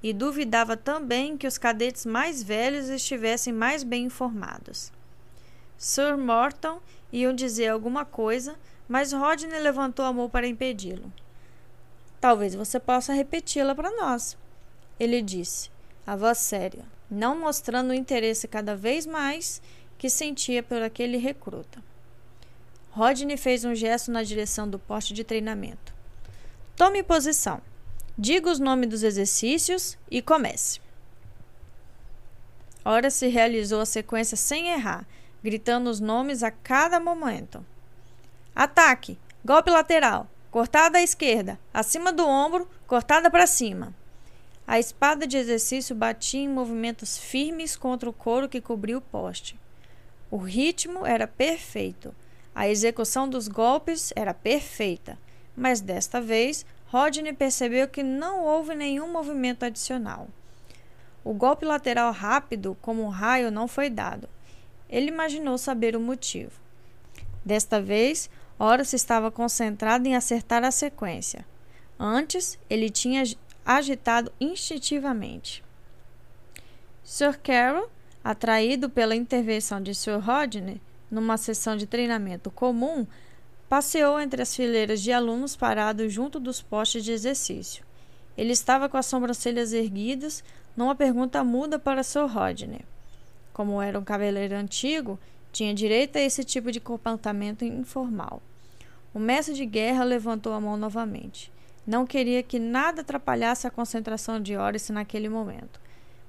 e 0.05 0.13
duvidava 0.13 0.77
também 0.77 1.35
que 1.35 1.47
os 1.47 1.57
cadetes 1.57 2.05
mais 2.05 2.43
velhos 2.43 2.91
estivessem 2.91 3.55
mais 3.55 3.83
bem 3.83 4.05
informados. 4.05 4.93
Sir 5.79 6.19
Morton 6.19 6.79
iam 7.11 7.35
dizer 7.35 7.69
alguma 7.69 8.05
coisa, 8.05 8.55
mas 8.87 9.15
Rodney 9.15 9.59
levantou 9.59 10.05
a 10.05 10.13
mão 10.13 10.29
para 10.29 10.47
impedi-lo. 10.47 11.11
Talvez 12.21 12.55
você 12.55 12.79
possa 12.79 13.15
repeti-la 13.15 13.75
para 13.75 13.91
nós, 13.97 14.37
ele 14.99 15.23
disse, 15.23 15.71
a 16.07 16.17
voz 16.17 16.39
séria, 16.39 16.85
não 17.11 17.39
mostrando 17.39 17.91
o 17.91 17.95
interesse 17.95 18.47
cada 18.47 18.77
vez 18.77 19.07
mais 19.07 19.61
que 19.99 20.09
sentia 20.11 20.63
por 20.63 20.83
aquele 20.83 21.17
recruta. 21.17 21.83
Rodney 22.91 23.37
fez 23.37 23.65
um 23.65 23.75
gesto 23.75 24.11
na 24.11 24.23
direção 24.23 24.69
do 24.69 24.79
poste 24.79 25.13
de 25.13 25.25
treinamento. 25.25 25.93
Tome 26.77 27.03
posição. 27.03 27.61
Diga 28.17 28.51
os 28.51 28.61
nomes 28.61 28.89
dos 28.89 29.03
exercícios 29.03 29.99
e 30.09 30.23
comece. 30.23 30.81
Ora 32.85 33.11
se 33.11 33.27
realizou 33.27 33.81
a 33.81 33.87
sequência 33.87 34.37
sem 34.37 34.69
errar, 34.69 35.07
gritando 35.43 35.91
os 35.91 35.99
nomes 35.99 36.43
a 36.43 36.51
cada 36.51 37.01
momento. 37.01 37.65
Ataque, 38.55 39.19
golpe 39.45 39.71
lateral, 39.71 40.29
cortada 40.51 40.99
à 40.99 41.03
esquerda, 41.03 41.59
acima 41.73 42.13
do 42.13 42.25
ombro, 42.25 42.69
cortada 42.87 43.29
para 43.31 43.47
cima. 43.47 43.93
A 44.67 44.79
espada 44.79 45.27
de 45.27 45.37
exercício 45.37 45.95
batia 45.95 46.41
em 46.41 46.49
movimentos 46.49 47.19
firmes 47.19 47.77
contra 47.77 48.09
o 48.09 48.13
couro 48.13 48.49
que 48.49 48.61
cobria 48.61 48.97
o 48.97 49.01
poste. 49.01 49.59
O 50.31 50.39
ritmo 50.39 51.05
era 51.05 51.27
perfeito. 51.27 52.15
A 52.55 52.69
execução 52.69 53.29
dos 53.29 53.47
golpes 53.47 54.13
era 54.17 54.33
perfeita, 54.33 55.19
mas 55.55 55.81
desta 55.81 56.21
vez 56.21 56.65
Rodney 56.87 57.33
percebeu 57.33 57.89
que 57.89 58.03
não 58.03 58.43
houve 58.45 58.75
nenhum 58.75 59.13
movimento 59.13 59.65
adicional. 59.65 60.29
O 61.23 61.35
golpe 61.35 61.67
lateral 61.67 62.13
rápido, 62.13 62.77
como 62.81 63.03
um 63.03 63.09
raio, 63.09 63.51
não 63.51 63.67
foi 63.67 63.91
dado. 63.91 64.29
Ele 64.89 65.09
imaginou 65.09 65.59
saber 65.59 65.97
o 65.97 66.01
motivo. 66.01 66.53
Desta 67.45 67.81
vez, 67.81 68.31
Horus 68.59 68.93
estava 68.93 69.31
concentrado 69.31 70.07
em 70.07 70.15
acertar 70.15 70.65
a 70.65 70.71
sequência. 70.71 71.45
Antes, 71.99 72.59
ele 72.69 72.91
tinha 72.91 73.23
agitado 73.65 74.33
instintivamente. 74.41 75.63
Sir 77.03 77.39
Carroll, 77.39 77.89
atraído 78.23 78.89
pela 78.89 79.15
intervenção 79.15 79.81
de 79.81 79.95
Sir 79.95 80.19
Rodney 80.19 80.81
numa 81.11 81.37
sessão 81.37 81.77
de 81.77 81.87
treinamento 81.87 82.51
comum, 82.51 83.07
Passeou 83.69 84.21
entre 84.21 84.43
as 84.43 84.55
fileiras 84.55 85.03
de 85.03 85.11
alunos 85.11 85.57
parados 85.57 86.13
junto 86.13 86.39
dos 86.39 86.61
postes 86.61 87.03
de 87.03 87.13
exercício. 87.13 87.85
Ele 88.37 88.53
estava 88.53 88.89
com 88.89 88.97
as 88.97 89.07
sobrancelhas 89.07 89.73
erguidas, 89.73 90.45
numa 90.77 90.95
pergunta 90.95 91.43
muda 91.43 91.79
para 91.79 92.03
Sir 92.03 92.27
Rodney. 92.27 92.83
Como 93.53 93.81
era 93.81 93.99
um 93.99 94.05
cavaleiro 94.05 94.55
antigo, 94.55 95.19
tinha 95.51 95.75
direito 95.75 96.17
a 96.17 96.21
esse 96.21 96.45
tipo 96.45 96.71
de 96.71 96.81
comportamento 96.81 97.65
informal. 97.65 98.43
O 99.13 99.19
mestre 99.19 99.55
de 99.55 99.65
guerra 99.65 100.05
levantou 100.05 100.53
a 100.53 100.61
mão 100.61 100.77
novamente. 100.77 101.51
Não 101.87 102.07
queria 102.07 102.43
que 102.43 102.59
nada 102.59 103.03
atrapalhasse 103.03 103.67
a 103.67 103.71
concentração 103.71 104.41
de 104.41 104.57
Oris 104.57 104.89
naquele 104.89 105.29
momento, 105.29 105.81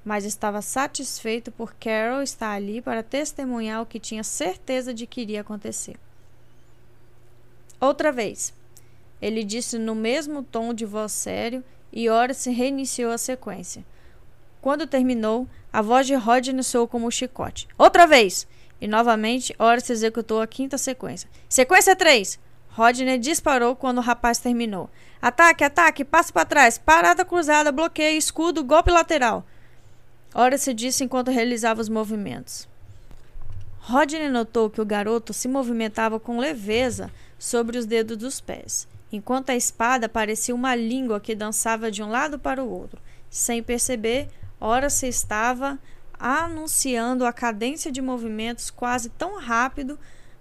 mas 0.04 0.26
estava 0.26 0.62
satisfeito 0.62 1.52
por 1.52 1.74
Carol 1.76 2.22
estar 2.22 2.52
ali 2.52 2.82
para 2.82 3.02
testemunhar 3.02 3.82
o 3.82 3.86
que 3.86 4.00
tinha 4.00 4.24
certeza 4.24 4.94
de 4.94 5.08
que 5.08 5.22
iria 5.22 5.42
acontecer. 5.42 5.96
Outra 7.80 8.12
vez. 8.12 8.54
Ele 9.22 9.44
disse 9.44 9.80
no 9.80 9.96
mesmo 9.96 10.44
tom 10.44 10.74
de 10.74 10.86
voz 10.86 11.12
sério 11.14 11.64
e 11.92 12.10
Horace 12.10 12.52
reiniciou 12.52 13.12
a 13.12 13.18
sequência. 13.18 13.84
Quando 14.62 14.86
terminou, 14.86 15.48
a 15.72 15.82
voz 15.82 16.06
de 16.06 16.16
Rodney 16.16 16.64
soou 16.64 16.88
como 16.88 17.08
um 17.08 17.12
chicote. 17.12 17.68
Outra 17.78 18.06
vez! 18.06 18.46
E 18.82 18.88
novamente, 18.88 19.56
Horace 19.58 19.94
executou 19.94 20.42
a 20.42 20.48
quinta 20.48 20.78
sequência. 20.78 21.30
Sequência 21.48 21.96
3! 21.96 22.38
Rodney 22.70 23.18
disparou 23.18 23.76
quando 23.76 24.00
o 24.00 24.02
rapaz 24.02 24.38
terminou. 24.38 24.90
Ataque, 25.26 25.64
ataque, 25.64 26.06
passe 26.06 26.32
para 26.32 26.46
trás, 26.46 26.78
parada 26.78 27.26
cruzada, 27.26 27.72
bloqueio, 27.72 28.16
escudo, 28.16 28.64
golpe 28.64 28.92
lateral. 28.92 29.44
Horace 30.36 30.72
disse 30.72 31.04
enquanto 31.04 31.32
realizava 31.32 31.82
os 31.82 31.90
movimentos. 31.90 32.68
Rodney 33.80 34.30
notou 34.30 34.70
que 34.70 34.80
o 34.80 34.86
garoto 34.86 35.34
se 35.34 35.48
movimentava 35.48 36.20
com 36.20 36.38
leveza 36.38 37.12
sobre 37.40 37.76
os 37.76 37.88
dedos 37.88 38.18
dos 38.18 38.40
pés, 38.40 38.88
enquanto 39.12 39.50
a 39.50 39.56
espada 39.56 40.08
parecia 40.08 40.54
uma 40.54 40.76
língua 40.76 41.20
que 41.20 41.34
dançava 41.34 41.90
de 41.90 42.04
um 42.04 42.10
lado 42.12 42.38
para 42.38 42.64
o 42.64 42.70
outro. 42.70 43.02
Sem 43.28 43.64
perceber, 43.64 44.28
ora 44.62 44.92
se 44.92 45.08
estava 45.08 45.80
anunciando 46.20 47.26
a 47.26 47.34
cadência 47.34 47.92
de 47.92 48.00
movimentos 48.00 48.70
quase 48.70 49.10
tão 49.10 49.40
rápido 49.40 49.98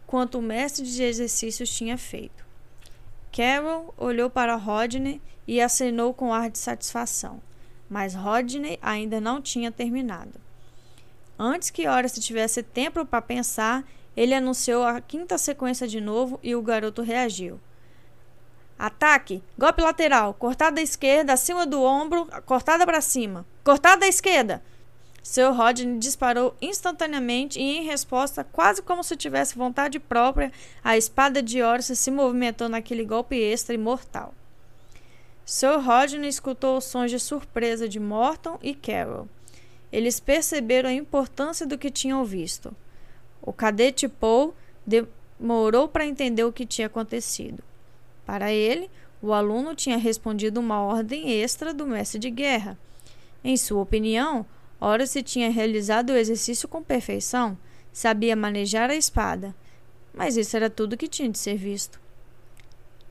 quanto 0.06 0.40
o 0.40 0.42
mestre 0.42 0.84
de 0.84 1.02
exercícios 1.02 1.70
tinha 1.70 1.96
feito. 1.96 2.43
Carol 3.34 3.92
olhou 3.98 4.30
para 4.30 4.54
Rodney 4.54 5.20
e 5.44 5.60
acenou 5.60 6.14
com 6.14 6.32
ar 6.32 6.48
de 6.48 6.56
satisfação, 6.56 7.42
mas 7.90 8.14
Rodney 8.14 8.78
ainda 8.80 9.20
não 9.20 9.42
tinha 9.42 9.72
terminado. 9.72 10.40
Antes 11.36 11.68
que 11.68 11.88
Horace 11.88 12.20
tivesse 12.20 12.62
tempo 12.62 13.04
para 13.04 13.20
pensar, 13.20 13.82
ele 14.16 14.34
anunciou 14.34 14.84
a 14.84 15.00
quinta 15.00 15.36
sequência 15.36 15.88
de 15.88 16.00
novo 16.00 16.38
e 16.44 16.54
o 16.54 16.62
garoto 16.62 17.02
reagiu. 17.02 17.58
Ataque, 18.78 19.42
golpe 19.58 19.82
lateral, 19.82 20.32
cortada 20.34 20.80
à 20.80 20.82
esquerda, 20.82 21.32
acima 21.32 21.66
do 21.66 21.82
ombro, 21.82 22.28
cortada 22.46 22.86
para 22.86 23.00
cima. 23.00 23.44
Cortada 23.64 24.04
à 24.04 24.08
esquerda. 24.08 24.62
Seu 25.24 25.54
Rodney 25.54 25.98
disparou 25.98 26.54
instantaneamente 26.60 27.58
e, 27.58 27.78
em 27.78 27.84
resposta, 27.84 28.44
quase 28.44 28.82
como 28.82 29.02
se 29.02 29.16
tivesse 29.16 29.56
vontade 29.56 29.98
própria, 29.98 30.52
a 30.84 30.98
espada 30.98 31.42
de 31.42 31.62
Horace 31.62 31.96
se 31.96 32.10
movimentou 32.10 32.68
naquele 32.68 33.06
golpe 33.06 33.34
extra 33.34 33.74
e 33.74 33.78
mortal. 33.78 34.34
Sir 35.42 35.80
Rodney 35.80 36.28
escutou 36.28 36.76
os 36.76 36.84
sons 36.84 37.10
de 37.10 37.18
surpresa 37.18 37.88
de 37.88 37.98
Morton 37.98 38.58
e 38.62 38.74
Carol. 38.74 39.26
Eles 39.90 40.20
perceberam 40.20 40.90
a 40.90 40.92
importância 40.92 41.66
do 41.66 41.78
que 41.78 41.90
tinham 41.90 42.22
visto. 42.22 42.76
O 43.40 43.50
cadete 43.50 44.06
Paul 44.06 44.54
demorou 44.86 45.88
para 45.88 46.04
entender 46.04 46.44
o 46.44 46.52
que 46.52 46.66
tinha 46.66 46.86
acontecido. 46.86 47.64
Para 48.26 48.52
ele, 48.52 48.90
o 49.22 49.32
aluno 49.32 49.74
tinha 49.74 49.96
respondido 49.96 50.60
uma 50.60 50.82
ordem 50.82 51.32
extra 51.32 51.72
do 51.72 51.86
mestre 51.86 52.18
de 52.18 52.28
guerra. 52.28 52.76
Em 53.42 53.56
sua 53.56 53.80
opinião, 53.80 54.44
Horace 54.84 55.22
tinha 55.22 55.50
realizado 55.50 56.10
o 56.10 56.16
exercício 56.16 56.68
com 56.68 56.82
perfeição, 56.82 57.56
sabia 57.90 58.36
manejar 58.36 58.90
a 58.90 58.94
espada. 58.94 59.54
Mas 60.12 60.36
isso 60.36 60.54
era 60.56 60.68
tudo 60.68 60.96
que 60.96 61.08
tinha 61.08 61.30
de 61.30 61.38
ser 61.38 61.56
visto. 61.56 61.98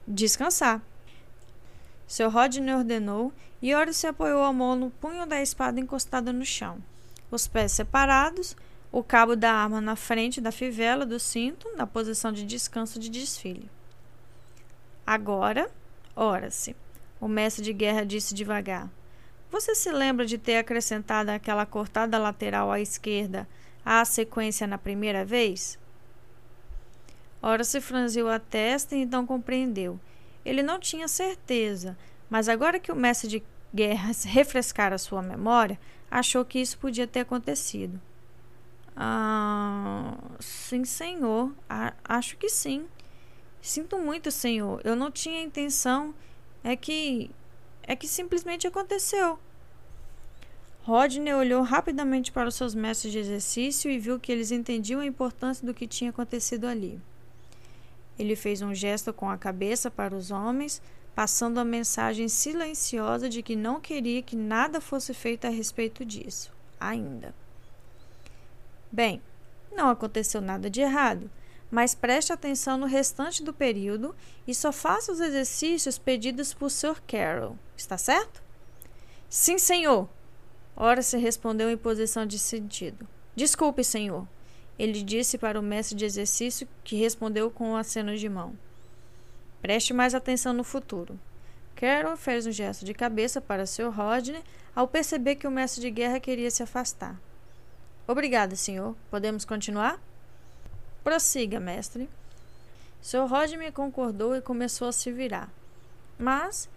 Descansar. 0.07 0.81
Seu 2.05 2.29
Rodney 2.29 2.75
ordenou 2.75 3.33
e 3.61 3.73
Horace 3.73 4.05
apoiou 4.05 4.43
a 4.43 4.53
mão 4.53 4.75
no 4.75 4.91
punho 4.91 5.25
da 5.25 5.41
espada 5.41 5.79
encostada 5.79 6.31
no 6.31 6.45
chão. 6.45 6.77
Os 7.31 7.47
pés 7.47 7.71
separados, 7.71 8.55
o 8.91 9.03
cabo 9.03 9.35
da 9.35 9.51
arma 9.51 9.81
na 9.81 9.95
frente 9.95 10.39
da 10.39 10.51
fivela 10.51 11.05
do 11.05 11.19
cinto, 11.19 11.67
na 11.75 11.87
posição 11.87 12.31
de 12.31 12.45
descanso 12.45 12.99
de 12.99 13.09
desfile. 13.09 13.67
Agora, 15.05 15.71
ora-se, 16.15 16.75
o 17.19 17.27
mestre 17.27 17.63
de 17.63 17.73
guerra 17.73 18.05
disse 18.05 18.35
devagar. 18.35 18.89
Você 19.53 19.75
se 19.75 19.91
lembra 19.91 20.25
de 20.25 20.39
ter 20.39 20.57
acrescentado 20.57 21.29
aquela 21.29 21.63
cortada 21.63 22.17
lateral 22.17 22.71
à 22.71 22.81
esquerda 22.81 23.47
à 23.85 24.03
sequência 24.03 24.65
na 24.65 24.79
primeira 24.79 25.23
vez? 25.23 25.77
Ora 27.39 27.63
se 27.63 27.79
franziu 27.79 28.27
a 28.27 28.39
testa 28.39 28.95
e 28.95 29.01
então 29.03 29.27
compreendeu. 29.27 29.99
Ele 30.43 30.63
não 30.63 30.79
tinha 30.79 31.07
certeza, 31.07 31.95
mas 32.31 32.49
agora 32.49 32.79
que 32.79 32.91
o 32.91 32.95
mestre 32.95 33.29
de 33.29 33.43
guerra 33.71 34.09
refrescara 34.25 34.97
sua 34.97 35.21
memória, 35.21 35.79
achou 36.09 36.43
que 36.43 36.57
isso 36.57 36.79
podia 36.79 37.05
ter 37.05 37.19
acontecido. 37.19 38.01
Ah, 38.95 40.17
sim, 40.39 40.83
senhor. 40.83 41.53
A 41.69 41.93
acho 42.03 42.37
que 42.37 42.49
sim. 42.49 42.87
Sinto 43.61 43.99
muito, 43.99 44.31
senhor. 44.31 44.81
Eu 44.83 44.95
não 44.95 45.11
tinha 45.11 45.43
intenção. 45.43 46.11
É 46.63 46.75
que. 46.75 47.29
É 47.83 47.95
que 47.95 48.07
simplesmente 48.07 48.65
aconteceu. 48.65 49.37
Rodney 50.83 51.33
olhou 51.33 51.61
rapidamente 51.61 52.31
para 52.31 52.49
os 52.49 52.55
seus 52.55 52.75
mestres 52.75 53.13
de 53.13 53.19
exercício 53.19 53.89
e 53.89 53.97
viu 53.97 54.19
que 54.19 54.31
eles 54.31 54.51
entendiam 54.51 54.99
a 54.99 55.05
importância 55.05 55.65
do 55.65 55.73
que 55.73 55.87
tinha 55.87 56.09
acontecido 56.09 56.65
ali. 56.65 56.99
Ele 58.19 58.35
fez 58.35 58.61
um 58.61 58.75
gesto 58.75 59.13
com 59.13 59.29
a 59.29 59.37
cabeça 59.37 59.89
para 59.89 60.15
os 60.15 60.29
homens, 60.29 60.81
passando 61.15 61.59
a 61.59 61.65
mensagem 61.65 62.27
silenciosa 62.27 63.29
de 63.29 63.41
que 63.41 63.55
não 63.55 63.79
queria 63.79 64.21
que 64.21 64.35
nada 64.35 64.81
fosse 64.81 65.13
feito 65.13 65.45
a 65.45 65.49
respeito 65.49 66.03
disso, 66.03 66.51
ainda. 66.79 67.33
Bem, 68.91 69.21
não 69.75 69.89
aconteceu 69.89 70.41
nada 70.41 70.69
de 70.69 70.81
errado, 70.81 71.29
mas 71.73 71.95
preste 71.95 72.31
atenção 72.31 72.77
no 72.77 72.85
restante 72.85 73.41
do 73.41 73.51
período 73.51 74.15
e 74.45 74.53
só 74.53 74.71
faça 74.71 75.11
os 75.11 75.19
exercícios 75.19 75.97
pedidos 75.97 76.53
por 76.53 76.69
Sr. 76.69 77.01
Carroll, 77.07 77.57
está 77.75 77.97
certo? 77.97 78.43
Sim, 79.27 79.57
senhor. 79.57 80.07
Ora 80.75 81.01
se 81.01 81.17
respondeu 81.17 81.71
em 81.71 81.75
posição 81.75 82.27
de 82.27 82.37
sentido. 82.37 83.07
Desculpe, 83.35 83.83
senhor. 83.83 84.27
Ele 84.77 85.01
disse 85.01 85.35
para 85.35 85.59
o 85.59 85.63
mestre 85.63 85.97
de 85.97 86.05
exercício, 86.05 86.67
que 86.83 86.95
respondeu 86.95 87.49
com 87.49 87.71
um 87.71 87.75
aceno 87.75 88.15
de 88.15 88.29
mão. 88.29 88.55
Preste 89.59 89.95
mais 89.95 90.13
atenção 90.13 90.53
no 90.53 90.63
futuro. 90.63 91.19
Carol 91.75 92.15
fez 92.15 92.45
um 92.45 92.51
gesto 92.51 92.85
de 92.85 92.93
cabeça 92.93 93.41
para 93.41 93.65
Sr. 93.65 93.89
Rodney 93.89 94.43
ao 94.75 94.87
perceber 94.87 95.37
que 95.37 95.47
o 95.47 95.51
mestre 95.51 95.81
de 95.81 95.89
guerra 95.89 96.19
queria 96.19 96.51
se 96.51 96.61
afastar. 96.61 97.19
Obrigada, 98.07 98.55
senhor. 98.55 98.95
Podemos 99.09 99.43
continuar? 99.43 99.99
Prossiga, 101.03 101.59
mestre. 101.59 102.09
Sr. 103.01 103.25
Rodney 103.27 103.71
concordou 103.71 104.35
e 104.35 104.41
começou 104.41 104.87
a 104.87 104.91
se 104.91 105.11
virar. 105.11 105.51
Mas, 106.17 106.69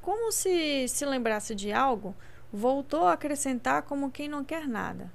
como 0.00 0.32
se 0.32 0.88
se 0.88 1.04
lembrasse 1.06 1.54
de 1.54 1.72
algo, 1.72 2.14
voltou 2.52 3.06
a 3.06 3.12
acrescentar 3.12 3.82
como 3.82 4.10
quem 4.10 4.28
não 4.28 4.44
quer 4.44 4.66
nada. 4.66 5.12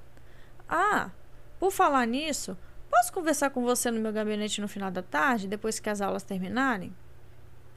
Ah, 0.69 1.11
por 1.59 1.71
falar 1.71 2.05
nisso, 2.05 2.57
Posso 2.89 3.13
conversar 3.13 3.49
com 3.49 3.61
você 3.61 3.91
no 3.91 3.99
meu 3.99 4.11
gabinete 4.11 4.61
no 4.61 4.67
final 4.67 4.89
da 4.89 5.01
tarde, 5.01 5.47
depois 5.47 5.79
que 5.79 5.89
as 5.89 6.01
aulas 6.01 6.23
terminarem? 6.23 6.95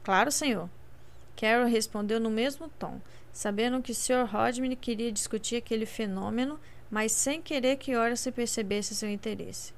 Claro, 0.03 0.31
senhor. 0.31 0.69
Carol 1.35 1.67
respondeu 1.67 2.19
no 2.19 2.29
mesmo 2.29 2.69
tom, 2.79 2.99
sabendo 3.31 3.81
que 3.81 3.93
Sr. 3.93 4.25
Rodman 4.25 4.75
queria 4.75 5.11
discutir 5.11 5.57
aquele 5.57 5.85
fenômeno, 5.85 6.59
mas 6.89 7.11
sem 7.11 7.41
querer 7.41 7.77
que 7.77 7.93
se 8.15 8.31
percebesse 8.31 8.95
seu 8.95 9.09
interesse. 9.09 9.73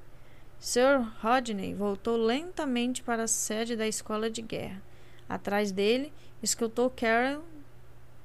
Sr. 0.64 1.06
Rodney 1.20 1.74
voltou 1.74 2.16
lentamente 2.16 3.04
para 3.04 3.24
a 3.24 3.28
sede 3.28 3.76
da 3.76 3.86
escola 3.86 4.30
de 4.30 4.42
guerra. 4.42 4.82
Atrás 5.28 5.74
dele, 5.74 6.14
escutou 6.42 6.90
Carol 6.90 7.44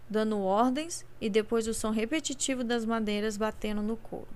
dando 0.08 0.38
ordens 0.38 1.04
e 1.20 1.28
depois 1.28 1.66
o 1.66 1.74
som 1.74 1.90
repetitivo 1.90 2.62
das 2.62 2.84
madeiras 2.84 3.36
batendo 3.36 3.82
no 3.82 3.96
couro. 3.96 4.28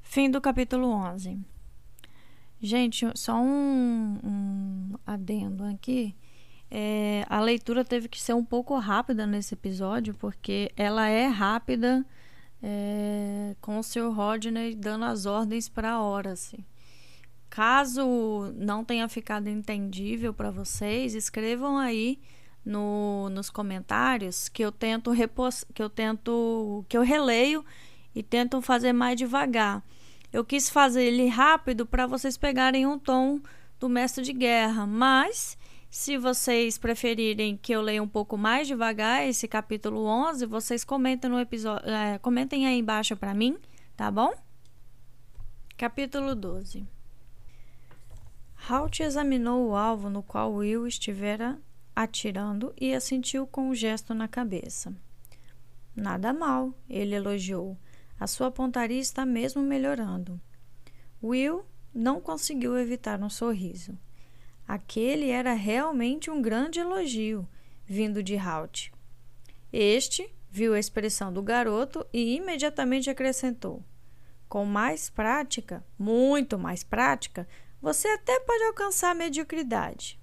Fim 0.00 0.30
do 0.30 0.40
capítulo 0.40 0.88
11. 0.88 1.38
Gente, 2.62 3.06
só 3.14 3.34
um, 3.34 4.18
um 4.24 4.94
adendo 5.06 5.64
aqui. 5.64 6.16
É, 6.70 7.26
a 7.28 7.42
leitura 7.42 7.84
teve 7.84 8.08
que 8.08 8.18
ser 8.18 8.32
um 8.32 8.44
pouco 8.44 8.74
rápida 8.78 9.26
nesse 9.26 9.52
episódio, 9.52 10.14
porque 10.14 10.72
ela 10.74 11.06
é 11.08 11.26
rápida 11.26 12.06
é, 12.62 13.54
com 13.60 13.78
o 13.78 13.82
Sr. 13.82 14.10
Rodney 14.10 14.74
dando 14.74 15.04
as 15.04 15.26
ordens 15.26 15.68
para 15.68 15.92
a 15.92 16.02
Horace. 16.02 16.69
Caso 17.50 18.54
não 18.54 18.84
tenha 18.84 19.08
ficado 19.08 19.48
entendível 19.48 20.32
para 20.32 20.52
vocês, 20.52 21.16
escrevam 21.16 21.76
aí 21.76 22.20
no, 22.64 23.28
nos 23.30 23.50
comentários 23.50 24.48
que 24.48 24.64
eu 24.64 24.70
tento 24.70 25.10
repos, 25.10 25.64
que 25.74 25.82
eu 25.82 25.90
tento 25.90 26.84
que 26.88 26.96
eu 26.96 27.02
releio 27.02 27.64
e 28.14 28.22
tento 28.22 28.62
fazer 28.62 28.92
mais 28.92 29.16
devagar. 29.16 29.82
Eu 30.32 30.44
quis 30.44 30.70
fazer 30.70 31.02
ele 31.02 31.26
rápido 31.26 31.84
para 31.84 32.06
vocês 32.06 32.36
pegarem 32.36 32.86
um 32.86 32.96
tom 32.96 33.40
do 33.80 33.88
mestre 33.88 34.22
de 34.22 34.32
guerra, 34.32 34.86
mas 34.86 35.58
se 35.90 36.16
vocês 36.16 36.78
preferirem 36.78 37.56
que 37.56 37.72
eu 37.72 37.82
leia 37.82 38.00
um 38.00 38.08
pouco 38.08 38.38
mais 38.38 38.68
devagar 38.68 39.26
esse 39.26 39.48
capítulo 39.48 40.04
11, 40.04 40.46
vocês 40.46 40.84
comentem 40.84 41.28
no 41.28 41.40
episódio, 41.40 41.88
é, 41.90 42.16
comentem 42.18 42.64
aí 42.64 42.78
embaixo 42.78 43.16
para 43.16 43.34
mim, 43.34 43.58
tá 43.96 44.08
bom? 44.08 44.32
Capítulo 45.76 46.36
12. 46.36 46.99
Halt 48.68 49.00
examinou 49.00 49.68
o 49.68 49.74
alvo 49.74 50.10
no 50.10 50.22
qual 50.22 50.52
Will 50.52 50.86
estivera 50.86 51.58
atirando 51.96 52.72
e 52.80 52.94
assentiu 52.94 53.46
com 53.46 53.70
um 53.70 53.74
gesto 53.74 54.14
na 54.14 54.28
cabeça. 54.28 54.94
Nada 55.96 56.32
mal, 56.32 56.72
ele 56.88 57.14
elogiou. 57.14 57.76
A 58.18 58.26
sua 58.26 58.50
pontaria 58.50 59.00
está 59.00 59.24
mesmo 59.24 59.62
melhorando. 59.62 60.40
Will 61.22 61.64
não 61.92 62.20
conseguiu 62.20 62.78
evitar 62.78 63.20
um 63.22 63.30
sorriso. 63.30 63.98
Aquele 64.68 65.30
era 65.30 65.52
realmente 65.52 66.30
um 66.30 66.40
grande 66.40 66.78
elogio, 66.78 67.48
vindo 67.84 68.22
de 68.22 68.36
Halt. 68.36 68.92
Este 69.72 70.32
viu 70.50 70.74
a 70.74 70.78
expressão 70.78 71.32
do 71.32 71.42
garoto 71.42 72.06
e 72.12 72.36
imediatamente 72.36 73.10
acrescentou: 73.10 73.82
Com 74.48 74.64
mais 74.64 75.10
prática, 75.10 75.84
muito 75.98 76.58
mais 76.58 76.84
prática, 76.84 77.48
você 77.80 78.08
até 78.08 78.38
pode 78.40 78.62
alcançar 78.64 79.10
a 79.10 79.14
mediocridade. 79.14 80.20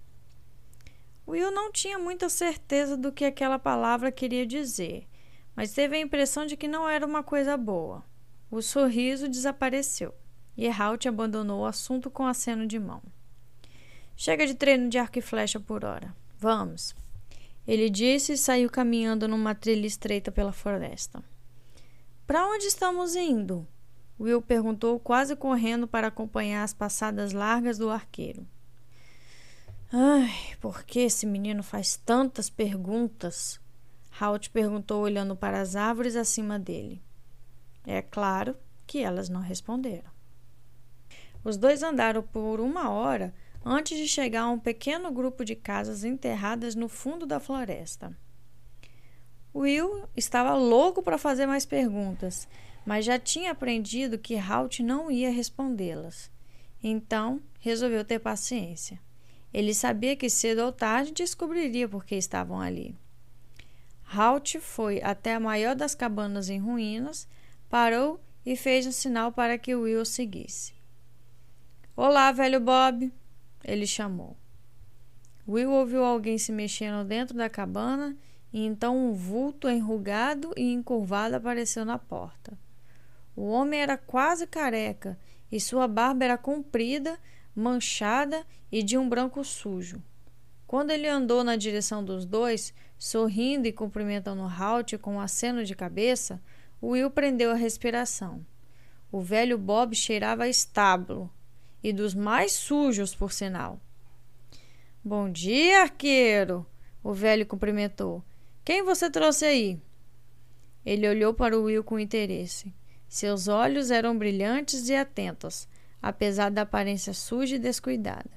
Will 1.28 1.52
não 1.52 1.72
tinha 1.72 1.98
muita 1.98 2.30
certeza 2.30 2.96
do 2.96 3.12
que 3.12 3.26
aquela 3.26 3.60
palavra 3.60 4.12
queria 4.12 4.46
dizer, 4.46 5.08
mas 5.56 5.74
teve 5.74 5.98
a 5.98 6.00
impressão 6.00 6.46
de 6.46 6.56
que 6.56 6.68
não 6.68 6.88
era 6.88 7.06
uma 7.06 7.24
coisa 7.24 7.58
boa. 7.58 8.04
O 8.50 8.62
sorriso 8.62 9.28
desapareceu 9.28 10.14
e 10.56 10.68
Halt 10.68 11.08
abandonou 11.08 11.62
o 11.62 11.66
assunto 11.66 12.10
com 12.10 12.26
aceno 12.26 12.66
de 12.66 12.80
mão. 12.80 13.02
Chega 14.16 14.48
de 14.48 14.56
treino 14.56 14.90
de 14.90 14.98
arco 14.98 15.20
e 15.20 15.22
flecha 15.22 15.60
por 15.60 15.84
hora. 15.84 16.16
Vamos. 16.40 16.96
Ele 17.68 17.90
disse 17.90 18.34
e 18.34 18.38
saiu 18.38 18.70
caminhando 18.70 19.28
numa 19.28 19.54
trilha 19.54 19.86
estreita 19.86 20.32
pela 20.32 20.54
floresta. 20.54 21.24
Para 22.26 22.48
onde 22.48 22.66
estamos 22.66 23.16
indo? 23.16 23.68
Will 24.20 24.42
perguntou, 24.42 25.00
quase 25.00 25.36
correndo 25.36 25.88
para 25.88 26.08
acompanhar 26.08 26.64
as 26.64 26.74
passadas 26.74 27.34
largas 27.34 27.78
do 27.78 27.90
arqueiro. 27.90 28.48
Ai, 29.92 30.56
por 30.60 30.84
que 30.84 31.00
esse 31.02 31.26
menino 31.26 31.64
faz 31.64 31.96
tantas 31.96 32.50
perguntas? 32.50 33.60
Halt 34.20 34.50
perguntou, 34.50 35.02
olhando 35.02 35.36
para 35.36 35.62
as 35.62 35.76
árvores 35.76 36.16
acima 36.16 36.58
dele. 36.58 37.02
É 37.86 38.02
claro 38.02 38.58
que 38.86 39.00
elas 39.00 39.30
não 39.30 39.42
responderam. 39.42 40.10
Os 41.44 41.56
dois 41.56 41.84
andaram 41.84 42.24
por 42.24 42.60
uma 42.60 42.90
hora 42.90 43.34
antes 43.64 43.98
de 43.98 44.08
chegar 44.08 44.42
a 44.42 44.50
um 44.50 44.60
pequeno 44.60 45.12
grupo 45.12 45.46
de 45.46 45.56
casas 45.56 46.04
enterradas 46.04 46.76
no 46.76 46.90
fundo 46.90 47.26
da 47.26 47.40
floresta. 47.40 48.18
Will 49.54 50.08
estava 50.16 50.54
louco 50.56 51.02
para 51.02 51.18
fazer 51.18 51.46
mais 51.46 51.66
perguntas, 51.66 52.48
mas 52.88 53.04
já 53.04 53.20
tinha 53.20 53.52
aprendido 53.52 54.18
que 54.18 54.38
Halt 54.38 54.80
não 54.80 55.12
ia 55.12 55.30
respondê-las. 55.30 56.32
Então, 56.82 57.42
resolveu 57.60 58.06
ter 58.06 58.18
paciência. 58.18 58.98
Ele 59.54 59.74
sabia 59.74 60.16
que 60.16 60.30
cedo 60.30 60.60
ou 60.60 60.72
tarde 60.72 61.12
descobriria 61.12 61.90
por 61.90 62.06
que 62.06 62.16
estavam 62.16 62.62
ali. 62.62 62.96
Halt 64.06 64.60
foi 64.62 65.02
até 65.04 65.36
a 65.36 65.40
maior 65.40 65.76
das 65.76 65.94
cabanas 65.94 66.50
em 66.50 66.60
ruínas, 66.60 67.28
parou 67.70 68.22
e 68.46 68.56
fez 68.56 68.88
um 68.88 68.92
sinal 68.94 69.34
para 69.34 69.58
que 69.58 69.76
Will 69.76 70.06
seguisse. 70.06 70.74
Olá, 71.94 72.32
velho 72.32 72.62
Bob, 72.62 73.12
ele 73.66 73.86
chamou. 73.86 74.38
Will 75.46 75.72
ouviu 75.72 76.06
alguém 76.06 76.38
se 76.38 76.54
mexendo 76.54 77.06
dentro 77.06 77.36
da 77.36 77.50
cabana 77.50 78.16
e 78.54 78.66
então 78.66 78.98
um 78.98 79.14
vulto 79.14 79.70
enrugado 79.70 80.54
e 80.56 80.72
encurvado 80.72 81.36
apareceu 81.36 81.84
na 81.84 82.00
porta. 82.00 82.58
O 83.38 83.50
homem 83.50 83.80
era 83.80 83.96
quase 83.96 84.48
careca 84.48 85.16
e 85.52 85.62
sua 85.62 85.88
barba 85.88 86.26
era 86.26 86.40
comprida, 86.40 87.20
manchada 87.56 88.44
e 88.72 88.82
de 88.82 88.98
um 88.98 89.08
branco 89.08 89.44
sujo. 89.44 90.02
Quando 90.66 90.90
ele 90.90 91.08
andou 91.08 91.44
na 91.44 91.56
direção 91.56 92.04
dos 92.04 92.26
dois, 92.26 92.74
sorrindo 92.98 93.68
e 93.68 93.72
cumprimentando 93.72 94.42
Halt 94.42 94.98
com 94.98 95.14
um 95.14 95.20
aceno 95.20 95.64
de 95.64 95.76
cabeça, 95.76 96.42
Will 96.82 97.12
prendeu 97.12 97.52
a 97.52 97.56
respiração. 97.56 98.44
O 99.12 99.22
velho 99.22 99.56
Bob 99.60 99.96
cheirava 99.96 100.46
a 100.46 100.50
estábulo, 100.50 101.32
e 101.84 101.94
dos 101.94 102.16
mais 102.16 102.54
sujos, 102.54 103.14
por 103.14 103.32
sinal. 103.32 103.80
Bom 105.04 105.32
dia, 105.32 105.84
arqueiro! 105.84 106.66
O 107.04 107.14
velho 107.14 107.46
cumprimentou. 107.46 108.24
Quem 108.66 108.82
você 108.82 109.12
trouxe 109.12 109.46
aí? 109.46 109.80
Ele 110.84 111.08
olhou 111.08 111.36
para 111.36 111.56
o 111.56 111.66
Will 111.66 111.84
com 111.84 112.00
interesse. 112.00 112.74
Seus 113.08 113.48
olhos 113.48 113.90
eram 113.90 114.18
brilhantes 114.18 114.90
e 114.90 114.96
atentos, 114.96 115.68
apesar 116.02 116.52
da 116.52 116.64
aparência 116.64 117.14
suja 117.14 117.56
e 117.56 117.60
descuidada. 117.60 118.30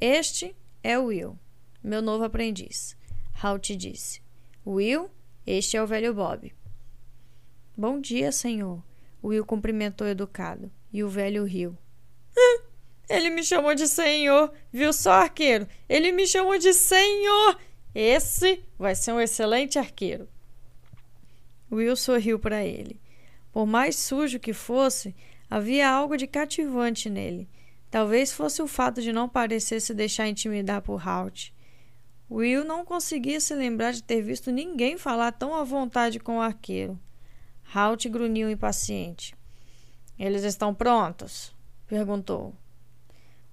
Este 0.00 0.56
é 0.82 0.98
Will, 0.98 1.38
meu 1.82 2.00
novo 2.00 2.24
aprendiz, 2.24 2.96
Halt 3.42 3.76
disse. 3.76 4.22
Will, 4.66 5.10
este 5.46 5.76
é 5.76 5.82
o 5.82 5.86
velho 5.86 6.14
Bob. 6.14 6.54
Bom 7.76 8.00
dia, 8.00 8.32
senhor. 8.32 8.82
Will 9.22 9.44
cumprimentou 9.44 10.06
educado, 10.06 10.70
e 10.92 11.04
o 11.04 11.08
velho 11.08 11.44
riu. 11.44 11.76
Ele 13.08 13.28
me 13.28 13.42
chamou 13.42 13.74
de 13.74 13.88
senhor, 13.88 14.52
viu 14.72 14.92
só, 14.92 15.12
arqueiro? 15.12 15.66
Ele 15.88 16.12
me 16.12 16.26
chamou 16.26 16.56
de 16.58 16.72
senhor! 16.72 17.58
Esse 17.94 18.62
vai 18.78 18.94
ser 18.94 19.12
um 19.12 19.20
excelente 19.20 19.78
arqueiro. 19.78 20.28
Will 21.70 21.96
sorriu 21.96 22.38
para 22.38 22.64
ele. 22.64 23.00
Por 23.52 23.66
mais 23.66 23.96
sujo 23.96 24.38
que 24.38 24.52
fosse, 24.52 25.14
havia 25.48 25.90
algo 25.90 26.16
de 26.16 26.26
cativante 26.26 27.10
nele. 27.10 27.48
Talvez 27.90 28.32
fosse 28.32 28.62
o 28.62 28.68
fato 28.68 29.02
de 29.02 29.12
não 29.12 29.28
parecer 29.28 29.80
se 29.80 29.92
deixar 29.92 30.28
intimidar 30.28 30.80
por 30.80 31.06
Halt. 31.06 31.52
Will 32.30 32.64
não 32.64 32.84
conseguia 32.84 33.40
se 33.40 33.52
lembrar 33.54 33.92
de 33.92 34.04
ter 34.04 34.22
visto 34.22 34.52
ninguém 34.52 34.96
falar 34.96 35.32
tão 35.32 35.52
à 35.54 35.64
vontade 35.64 36.20
com 36.20 36.38
o 36.38 36.40
arqueiro. 36.40 36.98
Halt 37.74 38.08
grunhiu 38.08 38.48
impaciente. 38.48 39.34
Eles 40.16 40.44
estão 40.44 40.72
prontos? 40.72 41.52
perguntou. 41.88 42.54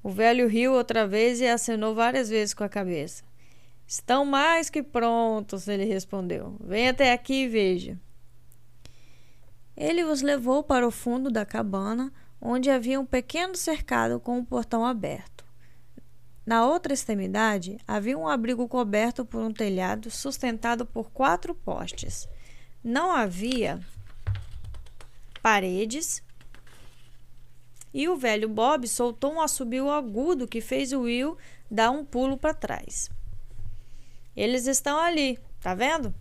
O 0.04 0.10
velho 0.10 0.48
riu 0.48 0.74
outra 0.74 1.08
vez 1.08 1.42
e 1.42 1.48
acenou 1.48 1.96
várias 1.96 2.30
vezes 2.30 2.54
com 2.54 2.64
a 2.64 2.70
cabeça. 2.70 3.24
Estão 3.88 4.24
mais 4.24 4.70
que 4.70 4.84
prontos, 4.84 5.68
ele 5.68 5.86
respondeu. 5.86 6.56
Venha 6.60 6.92
até 6.92 7.12
aqui 7.14 7.46
e 7.46 7.48
veja. 7.48 8.00
Ele 9.78 10.04
os 10.04 10.24
levou 10.24 10.64
para 10.64 10.88
o 10.88 10.92
fundo 10.92 11.30
da 11.30 11.46
cabana, 11.46 12.12
onde 12.42 12.72
havia 12.72 13.00
um 13.00 13.06
pequeno 13.06 13.56
cercado 13.56 14.20
com 14.20 14.40
um 14.40 14.44
portão 14.44 14.84
aberto. 14.84 15.46
Na 16.44 16.66
outra 16.66 16.94
extremidade 16.94 17.78
havia 17.88 18.18
um 18.18 18.28
abrigo 18.28 18.68
coberto 18.68 19.24
por 19.24 19.44
um 19.44 19.54
telhado 19.54 20.10
sustentado 20.10 20.84
por 20.84 21.12
quatro 21.12 21.54
postes. 21.54 22.28
Não 22.84 23.12
havia 23.12 23.80
paredes 25.44 26.24
e 27.94 28.08
o 28.10 28.18
velho 28.18 28.50
Bob 28.50 28.88
soltou 28.88 29.34
um 29.34 29.42
assobio 29.42 29.92
agudo 29.92 30.48
que 30.48 30.62
fez 30.62 30.92
o 30.94 31.02
Will 31.02 31.38
dar 31.70 31.92
um 31.92 32.04
pulo 32.04 32.38
para 32.38 32.54
trás. 32.54 33.12
Eles 34.36 34.68
estão 34.68 34.98
ali, 35.00 35.38
tá 35.60 35.76
vendo? 35.76 36.14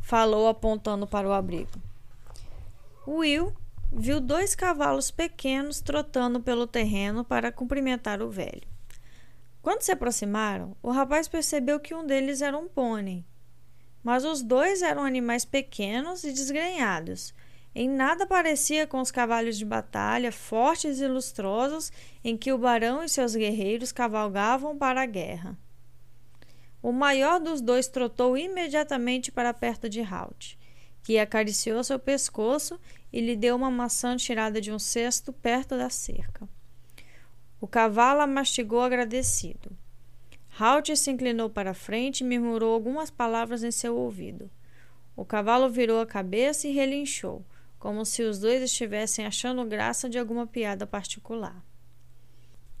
Falou 0.00 0.48
apontando 0.48 1.06
para 1.06 1.28
o 1.28 1.32
abrigo. 1.32 1.91
Will 3.06 3.52
viu 3.92 4.20
dois 4.20 4.54
cavalos 4.54 5.10
pequenos 5.10 5.80
trotando 5.80 6.40
pelo 6.40 6.66
terreno 6.66 7.24
para 7.24 7.50
cumprimentar 7.50 8.22
o 8.22 8.30
velho. 8.30 8.62
Quando 9.60 9.82
se 9.82 9.92
aproximaram, 9.92 10.76
o 10.82 10.90
rapaz 10.90 11.28
percebeu 11.28 11.78
que 11.78 11.94
um 11.94 12.06
deles 12.06 12.42
era 12.42 12.56
um 12.56 12.68
pônei. 12.68 13.24
Mas 14.02 14.24
os 14.24 14.42
dois 14.42 14.82
eram 14.82 15.04
animais 15.04 15.44
pequenos 15.44 16.24
e 16.24 16.32
desgrenhados. 16.32 17.34
Em 17.74 17.88
nada 17.88 18.26
parecia 18.26 18.86
com 18.86 19.00
os 19.00 19.10
cavalos 19.10 19.56
de 19.56 19.64
batalha 19.64 20.30
fortes 20.30 21.00
e 21.00 21.06
lustrosos 21.06 21.90
em 22.22 22.36
que 22.36 22.52
o 22.52 22.58
barão 22.58 23.02
e 23.02 23.08
seus 23.08 23.34
guerreiros 23.34 23.92
cavalgavam 23.92 24.76
para 24.76 25.02
a 25.02 25.06
guerra. 25.06 25.56
O 26.82 26.92
maior 26.92 27.38
dos 27.38 27.60
dois 27.60 27.86
trotou 27.86 28.36
imediatamente 28.36 29.30
para 29.30 29.54
perto 29.54 29.88
de 29.88 30.00
Halt, 30.00 30.58
que 31.02 31.18
acariciou 31.18 31.82
seu 31.82 31.98
pescoço 31.98 32.78
e 33.12 33.20
lhe 33.20 33.36
deu 33.36 33.56
uma 33.56 33.70
maçã 33.70 34.16
tirada 34.16 34.60
de 34.60 34.72
um 34.72 34.78
cesto 34.78 35.32
perto 35.32 35.76
da 35.76 35.90
cerca. 35.90 36.48
O 37.60 37.66
cavalo 37.66 38.20
a 38.20 38.26
mastigou 38.26 38.80
agradecido. 38.80 39.70
Halt 40.58 40.94
se 40.96 41.10
inclinou 41.10 41.48
para 41.48 41.74
frente 41.74 42.20
e 42.20 42.24
murmurou 42.24 42.74
algumas 42.74 43.10
palavras 43.10 43.62
em 43.62 43.70
seu 43.70 43.96
ouvido. 43.96 44.50
O 45.16 45.24
cavalo 45.24 45.68
virou 45.68 46.00
a 46.00 46.06
cabeça 46.06 46.66
e 46.66 46.72
relinchou, 46.72 47.44
como 47.78 48.04
se 48.04 48.22
os 48.22 48.38
dois 48.38 48.62
estivessem 48.62 49.26
achando 49.26 49.64
graça 49.64 50.08
de 50.08 50.18
alguma 50.18 50.46
piada 50.46 50.86
particular. 50.86 51.62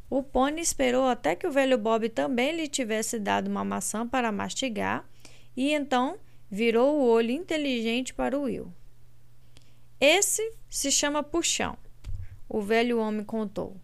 O 0.08 0.22
pônei 0.22 0.62
esperou 0.62 1.06
até 1.06 1.34
que 1.34 1.46
o 1.46 1.50
velho 1.50 1.78
Bob 1.78 2.08
também 2.08 2.54
lhe 2.54 2.68
tivesse 2.68 3.18
dado 3.18 3.48
uma 3.48 3.64
maçã 3.64 4.06
para 4.06 4.30
mastigar 4.30 5.08
e 5.56 5.72
então 5.72 6.18
virou 6.52 6.98
o 6.98 7.08
olho 7.08 7.30
inteligente 7.30 8.12
para 8.12 8.38
o 8.38 8.42
Will. 8.42 8.70
Esse 9.98 10.52
se 10.68 10.92
chama 10.92 11.22
Puxão, 11.22 11.78
o 12.46 12.60
velho 12.60 12.98
homem 12.98 13.24
contou. 13.24 13.74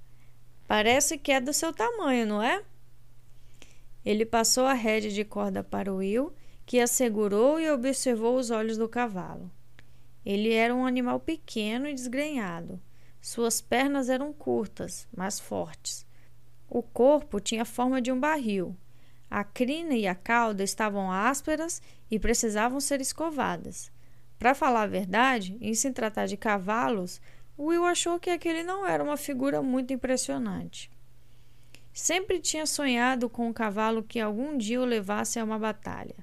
Parece 0.67 1.17
que 1.17 1.33
é 1.33 1.41
do 1.41 1.55
seu 1.55 1.73
tamanho, 1.73 2.27
não 2.27 2.43
é? 2.43 2.63
Ele 4.05 4.27
passou 4.27 4.67
a 4.67 4.75
rédea 4.75 5.11
de 5.11 5.25
corda 5.25 5.65
para 5.65 5.91
o 5.91 5.97
Will, 5.97 6.31
que 6.67 6.79
a 6.79 6.87
segurou 6.87 7.59
e 7.59 7.71
observou 7.71 8.37
os 8.37 8.51
olhos 8.51 8.77
do 8.77 8.87
cavalo. 8.87 9.51
Ele 10.23 10.53
era 10.53 10.75
um 10.75 10.85
animal 10.85 11.19
pequeno 11.19 11.89
e 11.89 11.95
desgrenhado. 11.95 12.79
Suas 13.19 13.63
pernas 13.63 14.11
eram 14.11 14.31
curtas, 14.31 15.09
mas 15.17 15.41
fortes. 15.41 16.07
O 16.69 16.83
corpo 16.83 17.41
tinha 17.41 17.63
a 17.63 17.65
forma 17.65 18.03
de 18.03 18.13
um 18.13 18.21
barril. 18.21 18.77
A 19.31 19.45
crina 19.45 19.95
e 19.95 20.07
a 20.07 20.15
cauda 20.15 20.63
estavam 20.63 21.11
ásperas 21.11 21.83
e 22.11 22.19
precisavam 22.19 22.81
ser 22.81 23.01
escovadas. 23.01 23.91
Para 24.39 24.55
falar 24.55 24.83
a 24.83 24.87
verdade, 24.87 25.57
em 25.61 25.75
se 25.75 25.93
tratar 25.93 26.27
de 26.27 26.37
cavalos, 26.37 27.21
Will 27.59 27.85
achou 27.85 28.21
que 28.21 28.31
aquele 28.31 28.63
não 28.63 28.87
era 28.87 29.03
uma 29.03 29.17
figura 29.17 29.61
muito 29.61 29.93
impressionante. 29.93 30.91
Sempre 31.93 32.39
tinha 32.39 32.65
sonhado 32.65 33.29
com 33.29 33.49
um 33.49 33.53
cavalo 33.53 34.05
que 34.05 34.21
algum 34.21 34.57
dia 34.57 34.81
o 34.81 34.85
levasse 34.85 35.41
a 35.41 35.45
uma 35.45 35.59
batalha. 35.59 36.15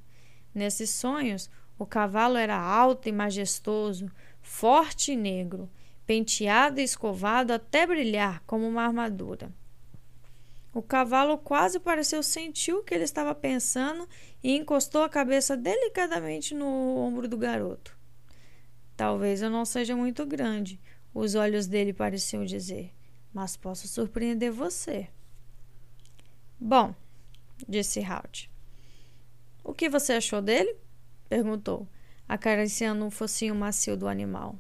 Nesses 0.54 0.90
sonhos, 0.90 1.50
o 1.78 1.86
cavalo 1.86 2.38
era 2.38 2.58
alto 2.58 3.10
e 3.10 3.12
majestoso, 3.12 4.10
forte 4.42 5.12
e 5.12 5.16
negro, 5.18 5.70
penteado 6.06 6.80
e 6.80 6.84
escovado 6.84 7.52
até 7.52 7.86
brilhar 7.86 8.42
como 8.48 8.66
uma 8.66 8.84
armadura. 8.84 9.52
O 10.76 10.82
cavalo 10.82 11.38
quase 11.38 11.80
pareceu 11.80 12.22
sentir 12.22 12.74
o 12.74 12.84
que 12.84 12.94
ele 12.94 13.06
estava 13.06 13.34
pensando 13.34 14.10
e 14.44 14.58
encostou 14.58 15.04
a 15.04 15.10
cabeça 15.10 15.56
delicadamente 15.56 16.54
no 16.54 16.98
ombro 16.98 17.30
do 17.30 17.38
garoto. 17.38 17.98
Talvez 18.98 19.42
eu 19.42 19.50
não 19.50 19.64
seja 19.64 19.96
muito 19.96 20.26
grande, 20.26 20.78
os 21.14 21.34
olhos 21.34 21.66
dele 21.66 21.94
pareciam 21.94 22.44
dizer, 22.44 22.94
mas 23.34 23.56
posso 23.56 23.88
surpreender 23.88 24.52
você. 24.52 25.08
Bom, 26.60 26.94
disse 27.70 28.04
Halt. 28.04 28.50
O 29.64 29.74
que 29.74 29.88
você 29.88 30.12
achou 30.12 30.42
dele? 30.42 30.76
perguntou, 31.30 31.88
acariciando 32.28 33.06
um 33.06 33.10
focinho 33.10 33.56
macio 33.56 33.96
do 33.96 34.10
animal. 34.10 34.60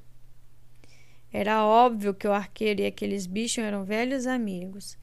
Era 1.29 1.65
óbvio 1.65 2.13
que 2.13 2.25
o 2.25 2.31
arqueiro 2.31 2.79
e 2.79 2.85
aqueles 2.85 3.25
bichos 3.25 3.65
eram 3.65 3.83
velhos 3.83 4.25
amigos 4.25 4.97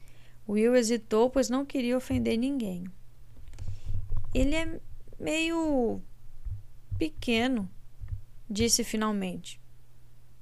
Will 0.47 0.75
hesitou, 0.75 1.29
pois 1.29 1.49
não 1.49 1.65
queria 1.65 1.97
ofender 1.97 2.37
ninguém. 2.37 2.85
Ele 4.33 4.55
é 4.55 4.79
meio 5.19 6.01
pequeno, 6.97 7.69
disse 8.49 8.83
finalmente. 8.83 9.59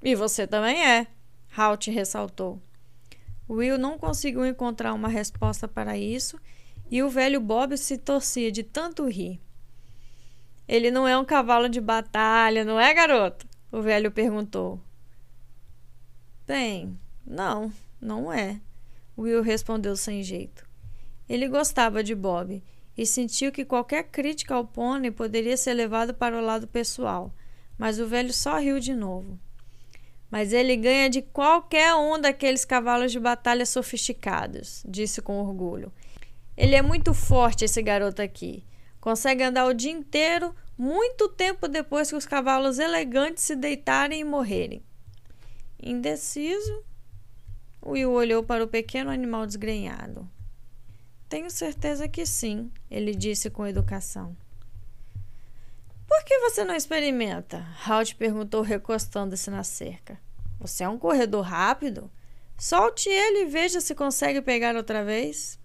E 0.01 0.15
você 0.15 0.47
também 0.47 0.83
é, 0.83 1.07
Halt 1.55 1.87
ressaltou. 1.87 2.61
Will 3.49 3.77
não 3.77 3.97
conseguiu 3.97 4.45
encontrar 4.45 4.93
uma 4.93 5.09
resposta 5.09 5.67
para 5.67 5.97
isso 5.97 6.39
e 6.89 7.03
o 7.03 7.09
velho 7.09 7.39
Bob 7.39 7.77
se 7.77 7.97
torcia 7.97 8.51
de 8.51 8.63
tanto 8.63 9.07
rir. 9.07 9.39
Ele 10.67 10.89
não 10.89 11.07
é 11.07 11.17
um 11.17 11.25
cavalo 11.25 11.67
de 11.67 11.81
batalha, 11.81 12.63
não 12.63 12.79
é, 12.79 12.93
garoto? 12.93 13.45
O 13.71 13.81
velho 13.81 14.11
perguntou. 14.11 14.79
Bem, 16.47 16.97
não, 17.25 17.71
não 17.99 18.31
é, 18.31 18.59
Will 19.17 19.41
respondeu 19.41 19.95
sem 19.95 20.23
jeito. 20.23 20.67
Ele 21.27 21.47
gostava 21.47 22.03
de 22.03 22.15
Bob 22.15 22.63
e 22.97 23.05
sentiu 23.05 23.51
que 23.51 23.65
qualquer 23.65 24.03
crítica 24.03 24.55
ao 24.55 24.65
pônei 24.65 25.11
poderia 25.11 25.55
ser 25.55 25.73
levado 25.73 26.13
para 26.13 26.37
o 26.37 26.41
lado 26.43 26.67
pessoal, 26.67 27.33
mas 27.77 27.99
o 27.99 28.07
velho 28.07 28.33
só 28.33 28.57
riu 28.57 28.79
de 28.79 28.93
novo. 28.93 29.39
Mas 30.29 30.53
ele 30.53 30.75
ganha 30.75 31.09
de 31.09 31.21
qualquer 31.21 31.93
um 31.95 32.19
daqueles 32.19 32.63
cavalos 32.63 33.11
de 33.11 33.19
batalha 33.19 33.65
sofisticados, 33.65 34.83
disse 34.87 35.21
com 35.21 35.39
orgulho. 35.39 35.91
Ele 36.55 36.75
é 36.75 36.81
muito 36.81 37.13
forte, 37.13 37.65
esse 37.65 37.81
garoto 37.81 38.21
aqui. 38.21 38.63
Consegue 38.99 39.43
andar 39.43 39.65
o 39.65 39.73
dia 39.73 39.91
inteiro, 39.91 40.55
muito 40.77 41.27
tempo 41.27 41.67
depois 41.67 42.09
que 42.09 42.15
os 42.15 42.25
cavalos 42.25 42.77
elegantes 42.77 43.43
se 43.43 43.55
deitarem 43.55 44.19
e 44.21 44.23
morrerem. 44.23 44.83
Indeciso, 45.81 46.83
Will 47.83 48.11
olhou 48.11 48.43
para 48.43 48.63
o 48.63 48.67
pequeno 48.67 49.09
animal 49.09 49.45
desgrenhado. 49.45 50.29
Tenho 51.27 51.49
certeza 51.49 52.07
que 52.07 52.25
sim, 52.25 52.71
ele 52.89 53.15
disse 53.15 53.49
com 53.49 53.65
educação. 53.65 54.35
Por 56.07 56.23
que 56.25 56.39
você 56.39 56.63
não 56.63 56.75
experimenta? 56.75 57.65
Halt 57.87 58.15
perguntou, 58.15 58.61
recostando-se 58.61 59.49
na 59.49 59.63
cerca. 59.63 60.19
Você 60.59 60.83
é 60.83 60.89
um 60.89 60.99
corredor 60.99 61.43
rápido? 61.43 62.11
Solte 62.57 63.09
ele 63.09 63.43
e 63.43 63.45
veja 63.45 63.81
se 63.81 63.95
consegue 63.95 64.41
pegar 64.41 64.75
outra 64.75 65.03
vez. 65.03 65.57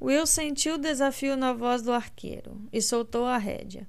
Will 0.00 0.26
sentiu 0.26 0.74
o 0.74 0.78
desafio 0.78 1.36
na 1.36 1.52
voz 1.52 1.82
do 1.82 1.92
arqueiro 1.92 2.60
e 2.72 2.80
soltou 2.82 3.24
a 3.24 3.38
rédea. 3.38 3.88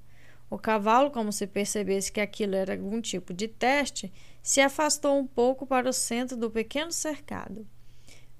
O 0.50 0.58
cavalo, 0.58 1.10
como 1.10 1.32
se 1.32 1.46
percebesse 1.46 2.10
que 2.10 2.20
aquilo 2.20 2.54
era 2.54 2.72
algum 2.72 3.00
tipo 3.00 3.34
de 3.34 3.48
teste, 3.48 4.12
se 4.42 4.60
afastou 4.60 5.18
um 5.18 5.26
pouco 5.26 5.66
para 5.66 5.88
o 5.88 5.92
centro 5.92 6.36
do 6.36 6.50
pequeno 6.50 6.90
cercado. 6.90 7.66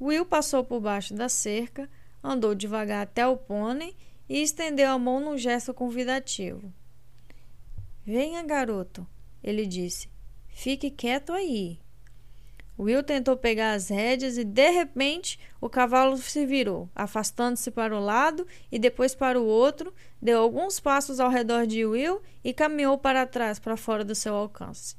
Will 0.01 0.25
passou 0.25 0.65
por 0.65 0.81
baixo 0.81 1.13
da 1.13 1.29
cerca, 1.29 1.89
andou 2.23 2.55
devagar 2.55 3.03
até 3.03 3.27
o 3.27 3.37
pônei 3.37 3.95
e 4.29 4.43
estendeu 4.43 4.91
a 4.91 4.99
mão 4.99 5.21
num 5.21 5.37
gesto 5.37 5.75
convidativo. 5.75 6.73
Venha, 8.05 8.43
garoto, 8.43 9.07
ele 9.43 9.67
disse. 9.67 10.09
Fique 10.49 10.91
quieto 10.91 11.33
aí. 11.33 11.79
Will 12.79 13.03
tentou 13.03 13.37
pegar 13.37 13.73
as 13.73 13.89
rédeas 13.89 14.39
e, 14.39 14.45
de 14.45 14.71
repente, 14.71 15.39
o 15.61 15.69
cavalo 15.69 16.17
se 16.17 16.47
virou, 16.47 16.89
afastando-se 16.95 17.73
para 17.73 17.97
o 17.97 18.01
lado 18.01 18.47
e 18.71 18.79
depois 18.79 19.17
para 19.17 19.41
o 19.41 19.45
outro, 19.45 19.93
deu 20.21 20.41
alguns 20.41 20.81
passos 20.81 21.21
ao 21.21 21.31
redor 21.31 21.67
de 21.67 21.85
Will 21.87 22.21
e 22.43 22.53
caminhou 22.53 22.99
para 22.99 23.27
trás, 23.27 23.59
para 23.59 23.77
fora 23.77 24.05
do 24.05 24.15
seu 24.15 24.35
alcance. 24.35 24.97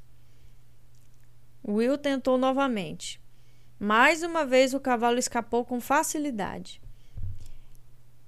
Will 1.66 1.98
tentou 1.98 2.38
novamente. 2.38 3.20
Mais 3.78 4.22
uma 4.22 4.44
vez 4.44 4.74
o 4.74 4.80
cavalo 4.80 5.18
escapou 5.18 5.64
com 5.64 5.80
facilidade. 5.80 6.80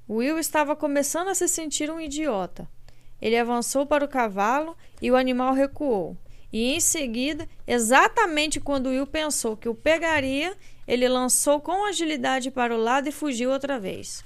Will 0.09 0.39
estava 0.39 0.77
começando 0.77 1.29
a 1.29 1.35
se 1.35 1.49
sentir 1.49 1.91
um 1.91 2.01
idiota. 2.01 2.69
Ele 3.21 3.37
avançou 3.37 3.87
para 3.87 4.05
o 4.05 4.09
cavalo 4.09 4.77
e 5.01 5.11
o 5.11 5.17
animal 5.17 5.55
recuou. 5.55 6.17
E 6.53 6.75
em 6.75 6.81
seguida, 6.81 7.49
exatamente 7.67 8.61
quando 8.61 8.91
Will 8.91 9.07
pensou 9.07 9.57
que 9.57 9.69
o 9.69 9.75
pegaria, 9.75 10.55
ele 10.87 11.09
lançou 11.09 11.61
com 11.61 11.87
agilidade 11.87 12.51
para 12.51 12.75
o 12.75 12.79
lado 12.81 13.09
e 13.09 13.13
fugiu 13.13 13.51
outra 13.51 13.79
vez. 13.79 14.23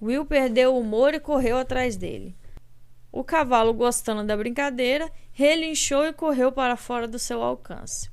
Will 0.00 0.26
perdeu 0.26 0.74
o 0.74 0.80
humor 0.80 1.14
e 1.14 1.20
correu 1.20 1.56
atrás 1.56 1.96
dele. 1.96 2.34
O 3.10 3.22
cavalo, 3.22 3.72
gostando 3.72 4.24
da 4.24 4.36
brincadeira, 4.36 5.10
relinchou 5.32 6.04
e 6.04 6.12
correu 6.12 6.50
para 6.50 6.76
fora 6.76 7.06
do 7.06 7.18
seu 7.18 7.42
alcance. 7.42 8.10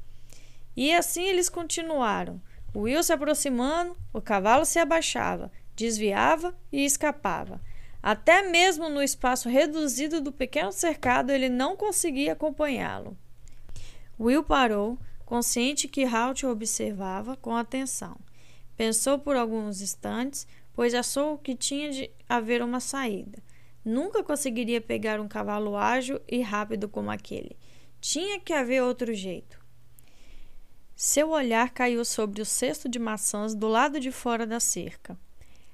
E 0.76 0.94
assim 0.94 1.24
eles 1.24 1.50
continuaram. 1.50 2.42
Will 2.76 3.04
se 3.04 3.12
aproximando, 3.12 3.98
o 4.14 4.22
cavalo 4.22 4.64
se 4.64 4.80
abaixava, 4.80 5.52
desviava 5.76 6.56
e 6.72 6.86
escapava. 6.86 7.60
Até 8.02 8.50
mesmo 8.50 8.90
no 8.90 9.04
espaço 9.04 9.50
reduzido 9.50 10.22
do 10.22 10.32
pequeno 10.32 10.72
cercado, 10.72 11.32
ele 11.32 11.50
não 11.50 11.76
conseguia 11.76 12.34
acompanhá-lo. 12.34 13.18
Will 14.20 14.44
parou, 14.44 14.98
consciente 15.26 15.88
que 15.88 16.06
Halt 16.06 16.44
o 16.44 16.50
observava 16.50 17.36
com 17.36 17.56
atenção. 17.56 18.18
Pensou 18.78 19.20
por 19.20 19.36
alguns 19.36 19.82
instantes, 19.82 20.48
pois 20.74 20.94
achou 20.94 21.38
que 21.38 21.56
tinha 21.56 21.92
de 21.92 22.12
haver 22.28 22.62
uma 22.62 22.80
saída. 22.80 23.42
Nunca 23.84 24.24
conseguiria 24.24 24.80
pegar 24.80 25.20
um 25.20 25.28
cavalo 25.28 25.76
ágil 25.76 26.22
e 26.28 26.42
rápido 26.42 26.88
como 26.88 27.10
aquele. 27.10 27.58
Tinha 28.00 28.40
que 28.40 28.54
haver 28.54 28.84
outro 28.84 29.14
jeito. 29.14 29.60
Seu 30.96 31.30
olhar 31.30 31.72
caiu 31.72 32.06
sobre 32.06 32.42
o 32.42 32.46
cesto 32.46 32.88
de 32.88 33.00
maçãs 33.00 33.56
do 33.56 33.68
lado 33.68 34.00
de 34.00 34.12
fora 34.12 34.46
da 34.46 34.60
cerca. 34.60 35.18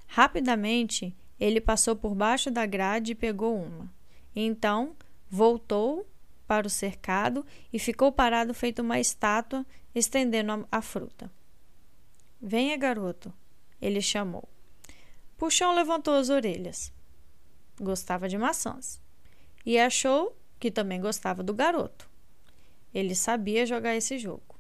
Rapidamente, 0.08 1.14
ele 1.38 1.60
passou 1.60 1.96
por 1.96 2.16
baixo 2.16 2.50
da 2.50 2.66
grade 2.66 3.12
e 3.12 3.16
pegou 3.16 3.56
uma. 3.58 3.92
Então, 4.34 4.96
voltou 5.30 6.08
para 6.48 6.66
o 6.66 6.70
cercado 6.70 7.46
e 7.74 7.78
ficou 7.78 8.10
parado 8.12 8.54
feito 8.54 8.82
uma 8.82 9.00
estátua, 9.00 9.66
estendendo 9.94 10.54
a, 10.54 10.78
a 10.78 10.82
fruta. 10.82 11.30
Venha, 12.42 12.78
garoto, 12.78 13.34
ele 13.82 14.02
chamou. 14.02 14.48
Puxão 15.38 15.74
levantou 15.76 16.16
as 16.16 16.30
orelhas. 16.30 16.92
Gostava 17.80 18.28
de 18.28 18.38
maçãs. 18.38 19.00
E 19.64 19.78
achou 19.78 20.36
que 20.60 20.72
também 20.72 21.00
gostava 21.00 21.44
do 21.44 21.54
garoto. 21.54 22.10
Ele 22.94 23.14
sabia 23.14 23.66
jogar 23.66 23.96
esse 23.96 24.18
jogo. 24.18 24.58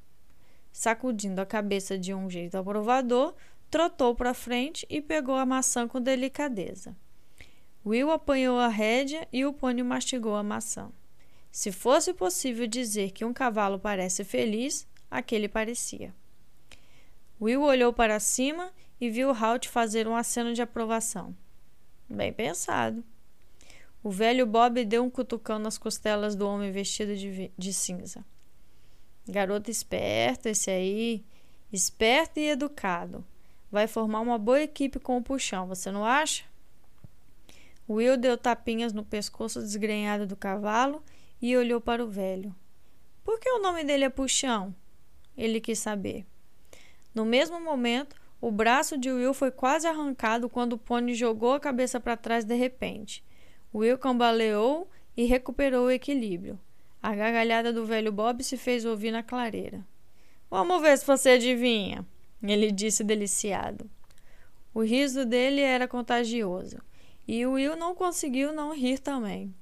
Sacudindo 0.71 1.41
a 1.41 1.45
cabeça 1.45 1.97
de 1.97 2.13
um 2.13 2.29
jeito 2.29 2.55
aprovador, 2.55 3.33
trotou 3.71 4.13
para 4.13 4.33
frente 4.33 4.85
e 4.89 5.01
pegou 5.01 5.35
a 5.35 5.45
maçã 5.45 5.87
com 5.87 5.99
delicadeza. 5.99 6.95
Will 7.83 8.11
apanhou 8.11 8.59
a 8.59 8.67
rédea 8.67 9.27
e 9.33 9.45
o 9.45 9.53
pônei 9.53 9.83
mastigou 9.83 10.35
a 10.35 10.43
maçã. 10.43 10.91
Se 11.51 11.71
fosse 11.71 12.13
possível 12.13 12.67
dizer 12.67 13.11
que 13.11 13.25
um 13.25 13.33
cavalo 13.33 13.79
parece 13.79 14.23
feliz, 14.23 14.85
aquele 15.09 15.47
parecia. 15.47 16.13
Will 17.41 17.63
olhou 17.63 17.91
para 17.91 18.19
cima 18.19 18.71
e 18.99 19.09
viu 19.09 19.31
Halt 19.31 19.67
fazer 19.67 20.07
um 20.07 20.15
aceno 20.15 20.53
de 20.53 20.61
aprovação. 20.61 21.35
Bem 22.09 22.31
pensado. 22.31 23.03
O 24.03 24.09
velho 24.09 24.45
Bob 24.45 24.83
deu 24.85 25.03
um 25.03 25.09
cutucão 25.09 25.59
nas 25.59 25.77
costelas 25.77 26.35
do 26.35 26.47
homem 26.47 26.71
vestido 26.71 27.15
de, 27.15 27.51
de 27.57 27.73
cinza. 27.73 28.23
Garoto 29.27 29.69
esperto 29.69 30.47
esse 30.47 30.71
aí, 30.71 31.25
esperto 31.71 32.39
e 32.39 32.49
educado 32.49 33.25
vai 33.71 33.87
formar 33.87 34.21
uma 34.21 34.37
boa 34.37 34.61
equipe 34.61 34.99
com 34.99 35.17
o 35.17 35.23
puxão, 35.23 35.67
você 35.67 35.91
não 35.91 36.05
acha? 36.05 36.45
Will 37.89 38.17
deu 38.17 38.37
tapinhas 38.37 38.91
no 38.91 39.03
pescoço 39.03 39.61
desgrenhado 39.61 40.27
do 40.27 40.35
cavalo 40.35 41.01
e 41.41 41.55
olhou 41.55 41.79
para 41.79 42.03
o 42.03 42.07
velho. 42.07 42.53
Por 43.23 43.39
que 43.39 43.49
o 43.49 43.61
nome 43.61 43.83
dele 43.83 44.03
é 44.03 44.09
Puxão? 44.09 44.75
Ele 45.37 45.61
quis 45.61 45.79
saber. 45.79 46.25
No 47.13 47.23
mesmo 47.23 47.59
momento, 47.59 48.15
o 48.39 48.51
braço 48.51 48.97
de 48.97 49.11
Will 49.11 49.33
foi 49.33 49.49
quase 49.49 49.87
arrancado 49.87 50.47
quando 50.47 50.73
o 50.73 50.77
pônei 50.77 51.15
jogou 51.15 51.53
a 51.53 51.59
cabeça 51.59 51.99
para 51.99 52.15
trás 52.15 52.45
de 52.45 52.55
repente. 52.55 53.23
Will 53.73 53.97
cambaleou 53.97 54.89
e 55.15 55.25
recuperou 55.25 55.87
o 55.87 55.91
equilíbrio. 55.91 56.59
A 57.01 57.15
gargalhada 57.15 57.73
do 57.73 57.85
velho 57.85 58.11
Bob 58.11 58.43
se 58.43 58.57
fez 58.57 58.85
ouvir 58.85 59.11
na 59.11 59.23
clareira. 59.23 59.85
Vamos 60.49 60.81
ver 60.81 60.97
se 60.97 61.05
você 61.05 61.31
adivinha, 61.31 62.05
ele 62.41 62.71
disse 62.71 63.03
deliciado. 63.03 63.89
O 64.73 64.81
riso 64.81 65.25
dele 65.25 65.61
era 65.61 65.87
contagioso 65.87 66.77
e 67.27 67.45
Will 67.45 67.75
não 67.75 67.95
conseguiu 67.95 68.53
não 68.53 68.73
rir 68.73 68.99
também. 68.99 69.53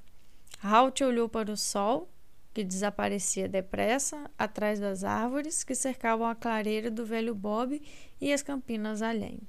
Halt 0.62 1.02
olhou 1.02 1.30
para 1.30 1.52
o 1.52 1.58
sol, 1.58 2.10
que 2.56 2.63
desaparecia 2.63 3.50
depressa 3.50 4.32
atrás 4.38 4.80
das 4.80 5.04
árvores 5.04 5.62
que 5.62 5.76
cercavam 5.76 6.26
a 6.26 6.34
clareira 6.34 6.89
do 6.89 7.06
velho 7.06 7.36
Bob 7.36 7.82
e 8.22 8.32
as 8.32 8.41
campinas 8.41 9.02
além. 9.02 9.41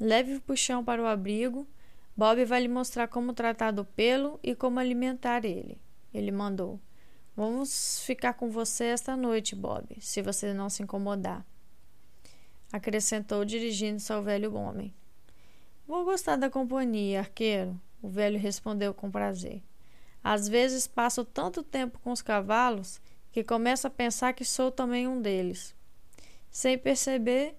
Leve 0.00 0.34
o 0.34 0.40
puxão 0.40 0.84
para 0.84 1.00
o 1.00 1.06
abrigo. 1.06 1.64
Bob 2.16 2.44
vai 2.44 2.62
lhe 2.62 2.68
mostrar 2.68 3.06
como 3.06 3.32
tratar 3.32 3.70
do 3.70 3.84
pelo 3.84 4.40
e 4.42 4.56
como 4.56 4.80
alimentar 4.80 5.44
ele. 5.44 5.80
Ele 6.12 6.32
mandou. 6.32 6.80
Vamos 7.36 8.00
ficar 8.00 8.34
com 8.34 8.50
você 8.50 8.86
esta 8.86 9.16
noite, 9.16 9.54
Bob, 9.54 9.96
se 10.00 10.20
você 10.20 10.52
não 10.52 10.68
se 10.68 10.82
incomodar. 10.82 11.46
Acrescentou, 12.72 13.44
dirigindo-se 13.44 14.12
ao 14.12 14.20
velho 14.20 14.52
homem. 14.54 14.92
Vou 15.86 16.04
gostar 16.04 16.34
da 16.34 16.50
companhia, 16.50 17.20
arqueiro, 17.20 17.80
o 18.02 18.08
velho 18.08 18.38
respondeu 18.38 18.92
com 18.92 19.08
prazer. 19.12 19.62
Às 20.22 20.48
vezes 20.48 20.86
passo 20.86 21.24
tanto 21.24 21.62
tempo 21.62 21.98
com 21.98 22.12
os 22.12 22.22
cavalos 22.22 23.00
que 23.32 23.42
começo 23.42 23.86
a 23.86 23.90
pensar 23.90 24.32
que 24.34 24.44
sou 24.44 24.70
também 24.70 25.08
um 25.08 25.20
deles. 25.20 25.74
Sem 26.50 26.78
perceber, 26.78 27.56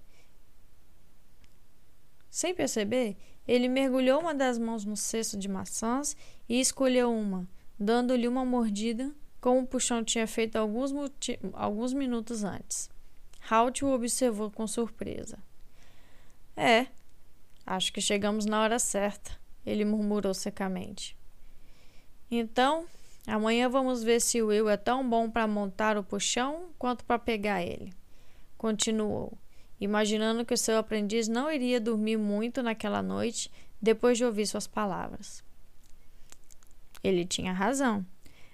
sem 2.30 2.54
perceber, 2.54 3.18
ele 3.48 3.68
mergulhou 3.68 4.22
uma 4.22 4.34
das 4.34 4.58
mãos 4.58 4.86
no 4.86 4.96
cesto 4.96 5.38
de 5.38 5.50
maçãs 5.50 6.16
e 6.48 6.60
escolheu 6.60 7.12
uma, 7.12 7.48
dando-lhe 7.78 8.28
uma 8.28 8.46
mordida 8.46 9.14
como 9.42 9.62
o 9.62 9.68
puxão 9.68 10.04
tinha 10.04 10.26
feito 10.26 10.56
alguns, 10.56 10.94
alguns 11.54 11.94
minutos 11.94 12.44
antes. 12.44 12.90
Halt 13.50 13.84
o 13.84 13.92
observou 13.92 14.50
com 14.50 14.66
surpresa. 14.66 15.38
É, 16.56 16.88
acho 17.66 17.92
que 17.92 18.00
chegamos 18.00 18.46
na 18.46 18.62
hora 18.62 18.80
certa, 18.80 19.38
ele 19.66 19.84
murmurou 19.84 20.34
secamente. 20.34 21.18
Então, 22.36 22.86
amanhã 23.28 23.70
vamos 23.70 24.02
ver 24.02 24.20
se 24.20 24.42
o 24.42 24.48
Will 24.48 24.68
é 24.68 24.76
tão 24.76 25.08
bom 25.08 25.30
para 25.30 25.46
montar 25.46 25.98
o 26.00 26.04
puxão 26.04 26.70
quanto 26.80 27.06
para 27.06 27.20
pegar 27.20 27.62
ele. 27.62 27.94
Continuou, 28.58 29.38
imaginando 29.80 30.44
que 30.44 30.54
o 30.54 30.58
seu 30.58 30.80
aprendiz 30.80 31.28
não 31.28 31.52
iria 31.52 31.80
dormir 31.80 32.18
muito 32.18 32.64
naquela 32.64 33.04
noite 33.04 33.52
depois 33.80 34.18
de 34.18 34.26
ouvir 34.26 34.48
suas 34.48 34.66
palavras. 34.66 35.44
Ele 37.04 37.24
tinha 37.24 37.54
razão. 37.54 38.04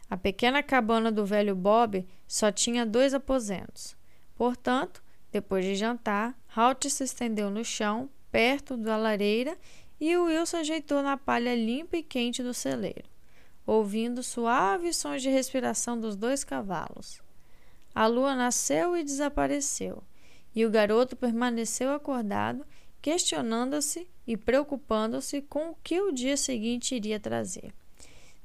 A 0.09 0.17
pequena 0.17 0.61
cabana 0.61 1.09
do 1.09 1.25
velho 1.25 1.55
Bob 1.55 2.05
só 2.27 2.51
tinha 2.51 2.85
dois 2.85 3.13
aposentos. 3.13 3.95
Portanto, 4.35 5.01
depois 5.31 5.63
de 5.63 5.75
jantar, 5.75 6.37
Halt 6.53 6.89
se 6.89 7.05
estendeu 7.05 7.49
no 7.49 7.63
chão, 7.63 8.09
perto 8.29 8.75
da 8.75 8.97
lareira, 8.97 9.57
e 10.01 10.17
Will 10.17 10.45
se 10.45 10.57
ajeitou 10.57 11.01
na 11.01 11.15
palha 11.15 11.55
limpa 11.55 11.95
e 11.95 12.03
quente 12.03 12.43
do 12.43 12.53
celeiro, 12.53 13.07
ouvindo 13.65 14.23
suaves 14.23 14.97
sons 14.97 15.21
de 15.21 15.29
respiração 15.29 15.99
dos 15.99 16.15
dois 16.15 16.43
cavalos. 16.43 17.21
A 17.93 18.07
lua 18.07 18.35
nasceu 18.35 18.95
e 18.95 19.03
desapareceu, 19.03 20.03
e 20.55 20.65
o 20.65 20.69
garoto 20.69 21.15
permaneceu 21.15 21.93
acordado, 21.93 22.65
questionando-se 23.01 24.07
e 24.25 24.35
preocupando-se 24.35 25.41
com 25.41 25.69
o 25.69 25.75
que 25.83 25.99
o 26.01 26.11
dia 26.11 26.37
seguinte 26.37 26.95
iria 26.95 27.19
trazer. 27.19 27.73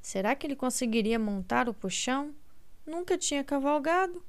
Será 0.00 0.34
que 0.34 0.46
ele 0.46 0.56
conseguiria 0.56 1.18
montar 1.18 1.68
o 1.68 1.74
puxão? 1.74 2.34
Nunca 2.86 3.16
tinha 3.16 3.42
cavalgado. 3.42 4.22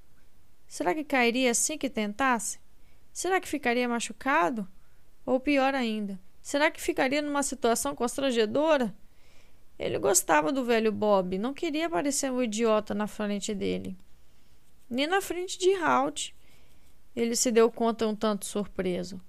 Será 0.68 0.94
que 0.94 1.04
cairia 1.04 1.52
assim 1.52 1.78
que 1.78 1.90
tentasse? 1.90 2.60
Será 3.12 3.40
que 3.40 3.48
ficaria 3.48 3.88
machucado? 3.88 4.68
Ou 5.26 5.40
pior 5.40 5.74
ainda, 5.74 6.20
será 6.42 6.70
que 6.70 6.82
ficaria 6.82 7.22
numa 7.22 7.44
situação 7.44 7.96
constrangedora? 7.96 8.96
Ele 9.78 10.00
gostava 10.00 10.52
do 10.52 10.64
velho 10.64 10.92
Bob, 10.92 11.38
não 11.38 11.54
queria 11.54 11.90
parecer 11.90 12.32
um 12.32 12.42
idiota 12.42 12.94
na 12.94 13.08
frente 13.08 13.54
dele. 13.54 13.98
Nem 14.90 15.08
na 15.08 15.22
frente 15.22 15.58
de 15.58 15.74
Halt. 15.76 16.34
Ele 17.16 17.36
se 17.36 17.52
deu 17.52 17.72
conta 17.72 18.08
um 18.08 18.16
tanto 18.16 18.46
surpreso. 18.46 19.20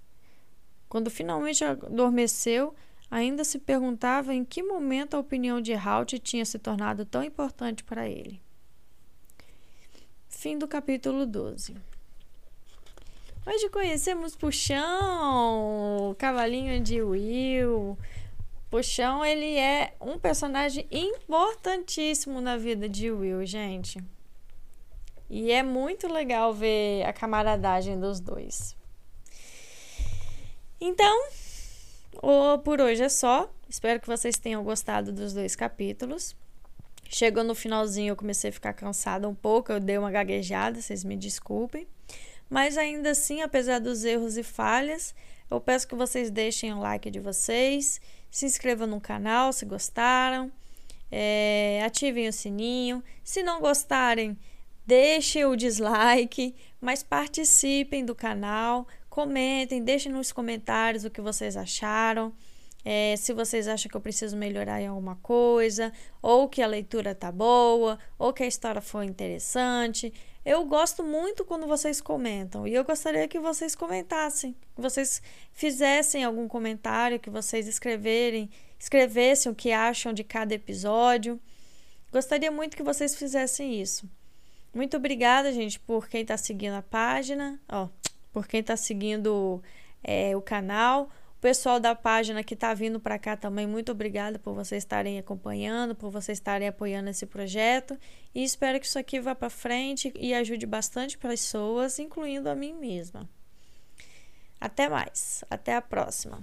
Quando 0.89 1.11
finalmente 1.11 1.65
adormeceu, 1.65 2.75
ainda 3.11 3.45
se 3.45 3.59
perguntava 3.59 4.35
em 4.35 4.45
que 4.45 4.63
momento 4.63 5.15
a 5.15 5.21
opinião 5.21 5.61
de 5.61 5.73
Halt 5.75 6.19
tinha 6.19 6.45
se 6.45 6.59
tornado 6.59 7.05
tão 7.05 7.25
importante 7.25 7.83
para 7.83 8.09
ele. 8.09 8.41
Fim 10.29 10.59
do 10.59 10.69
capítulo 10.69 11.27
12. 11.27 11.75
Hoje 13.47 13.69
conhecemos 13.71 14.35
Puxão, 14.35 16.15
cavalinho 16.19 16.81
de 16.81 17.01
Will. 17.01 17.97
Puxão, 18.71 19.25
ele 19.25 19.57
é 19.57 19.95
um 20.01 20.19
personagem 20.19 20.87
importantíssimo 20.91 22.41
na 22.41 22.57
vida 22.57 22.89
de 22.89 23.11
Will, 23.11 23.47
gente. 23.47 23.99
E 25.31 25.51
é 25.53 25.63
muito 25.63 26.09
legal 26.09 26.53
ver 26.53 27.05
a 27.05 27.13
camaradagem 27.13 27.99
dos 27.99 28.21
dois. 28.21 28.77
Então, 30.81 31.29
por 32.65 32.81
hoje 32.81 33.03
é 33.03 33.09
só. 33.09 33.51
Espero 33.69 34.01
que 34.01 34.07
vocês 34.07 34.37
tenham 34.37 34.63
gostado 34.63 35.13
dos 35.13 35.33
dois 35.33 35.57
capítulos. 35.57 36.37
Chegou 37.09 37.45
no 37.45 37.55
finalzinho, 37.55 38.13
eu 38.13 38.17
comecei 38.17 38.51
a 38.51 38.53
ficar 38.53 38.73
cansada 38.73 39.29
um 39.29 39.35
pouco, 39.35 39.73
eu 39.73 39.79
dei 39.79 39.97
uma 39.97 40.11
gaguejada, 40.11 40.81
vocês 40.81 41.05
me 41.05 41.17
desculpem. 41.17 41.87
Mas 42.51 42.77
ainda 42.77 43.11
assim, 43.11 43.43
apesar 43.43 43.81
dos 43.81 44.05
erros 44.05 44.37
e 44.37 44.43
falhas, 44.43 45.15
eu 45.51 45.61
peço 45.61 45.87
que 45.87 45.95
vocês 45.95 46.31
deixem 46.31 46.73
o 46.73 46.81
like 46.81 47.11
de 47.11 47.21
vocês, 47.21 48.01
se 48.31 48.47
inscrevam 48.47 48.87
no 48.87 49.01
canal 49.01 49.53
se 49.53 49.65
gostaram, 49.65 50.51
é, 51.11 51.83
ativem 51.85 52.29
o 52.29 52.33
sininho. 52.33 53.03
Se 53.23 53.43
não 53.43 53.61
gostarem, 53.61 54.37
deixem 54.87 55.45
o 55.45 55.57
dislike, 55.57 56.55
mas 56.81 57.03
participem 57.03 58.05
do 58.05 58.15
canal, 58.15 58.87
Comentem, 59.17 59.83
deixem 59.83 60.13
nos 60.13 60.31
comentários 60.31 61.07
o 61.07 61.11
que 61.11 61.23
vocês 61.23 61.57
acharam. 61.57 62.35
É, 62.85 63.17
se 63.17 63.33
vocês 63.33 63.67
acham 63.67 63.91
que 63.91 63.97
eu 63.97 64.01
preciso 64.03 64.37
melhorar 64.37 64.83
em 64.83 64.89
alguma 64.89 65.17
coisa, 65.17 65.91
ou 66.21 66.47
que 66.51 66.61
a 66.61 66.67
leitura 66.67 67.15
tá 67.15 67.33
boa, 67.33 67.99
ou 68.19 68.31
que 68.31 68.43
a 68.43 68.47
história 68.47 68.83
foi 68.83 69.07
interessante. 69.07 70.13
Eu 70.47 70.65
gosto 70.65 71.03
muito 71.03 71.45
quando 71.45 71.67
vocês 71.67 72.01
comentam 72.01 72.69
e 72.69 72.73
eu 72.73 72.85
gostaria 72.85 73.27
que 73.27 73.41
vocês 73.41 73.75
comentassem, 73.75 74.55
que 74.77 74.81
vocês 74.81 75.21
fizessem 75.53 76.23
algum 76.23 76.47
comentário, 76.47 77.19
que 77.19 77.29
vocês 77.29 77.67
escreverem, 77.67 78.49
escrevessem 78.79 79.51
o 79.51 79.55
que 79.57 79.73
acham 79.73 80.13
de 80.13 80.23
cada 80.23 80.55
episódio. 80.55 81.41
Gostaria 82.13 82.53
muito 82.53 82.77
que 82.77 82.85
vocês 82.85 83.17
fizessem 83.17 83.83
isso. 83.83 84.09
Muito 84.73 84.97
obrigada, 84.97 85.53
gente, 85.53 85.81
por 85.81 86.07
quem 86.07 86.23
está 86.23 86.37
seguindo 86.37 86.75
a 86.75 86.83
página. 86.83 87.61
Ó, 87.69 87.89
por 88.33 88.47
quem 88.47 88.61
está 88.61 88.77
seguindo 88.77 89.61
é, 90.01 90.37
o 90.37 90.41
canal. 90.41 91.11
O 91.37 91.38
pessoal 91.38 91.79
da 91.79 91.94
página 91.94 92.42
que 92.42 92.55
está 92.55 92.72
vindo 92.72 92.99
para 92.99 93.18
cá 93.18 93.37
também, 93.37 93.66
muito 93.66 93.92
obrigada 93.92 94.38
por 94.38 94.55
vocês 94.55 94.83
estarem 94.83 95.18
acompanhando, 95.18 95.94
por 95.94 96.11
vocês 96.11 96.38
estarem 96.38 96.66
apoiando 96.66 97.11
esse 97.11 97.27
projeto. 97.27 97.96
E 98.35 98.42
espero 98.42 98.80
que 98.80 98.87
isso 98.87 98.99
aqui 98.99 99.20
vá 99.20 99.34
para 99.34 99.51
frente 99.51 100.12
e 100.16 100.32
ajude 100.32 100.64
bastante 100.66 101.18
pessoas, 101.18 101.99
incluindo 101.99 102.49
a 102.49 102.55
mim 102.55 102.72
mesma. 102.72 103.28
Até 104.59 104.89
mais. 104.89 105.45
Até 105.51 105.74
a 105.74 105.82
próxima. 105.82 106.41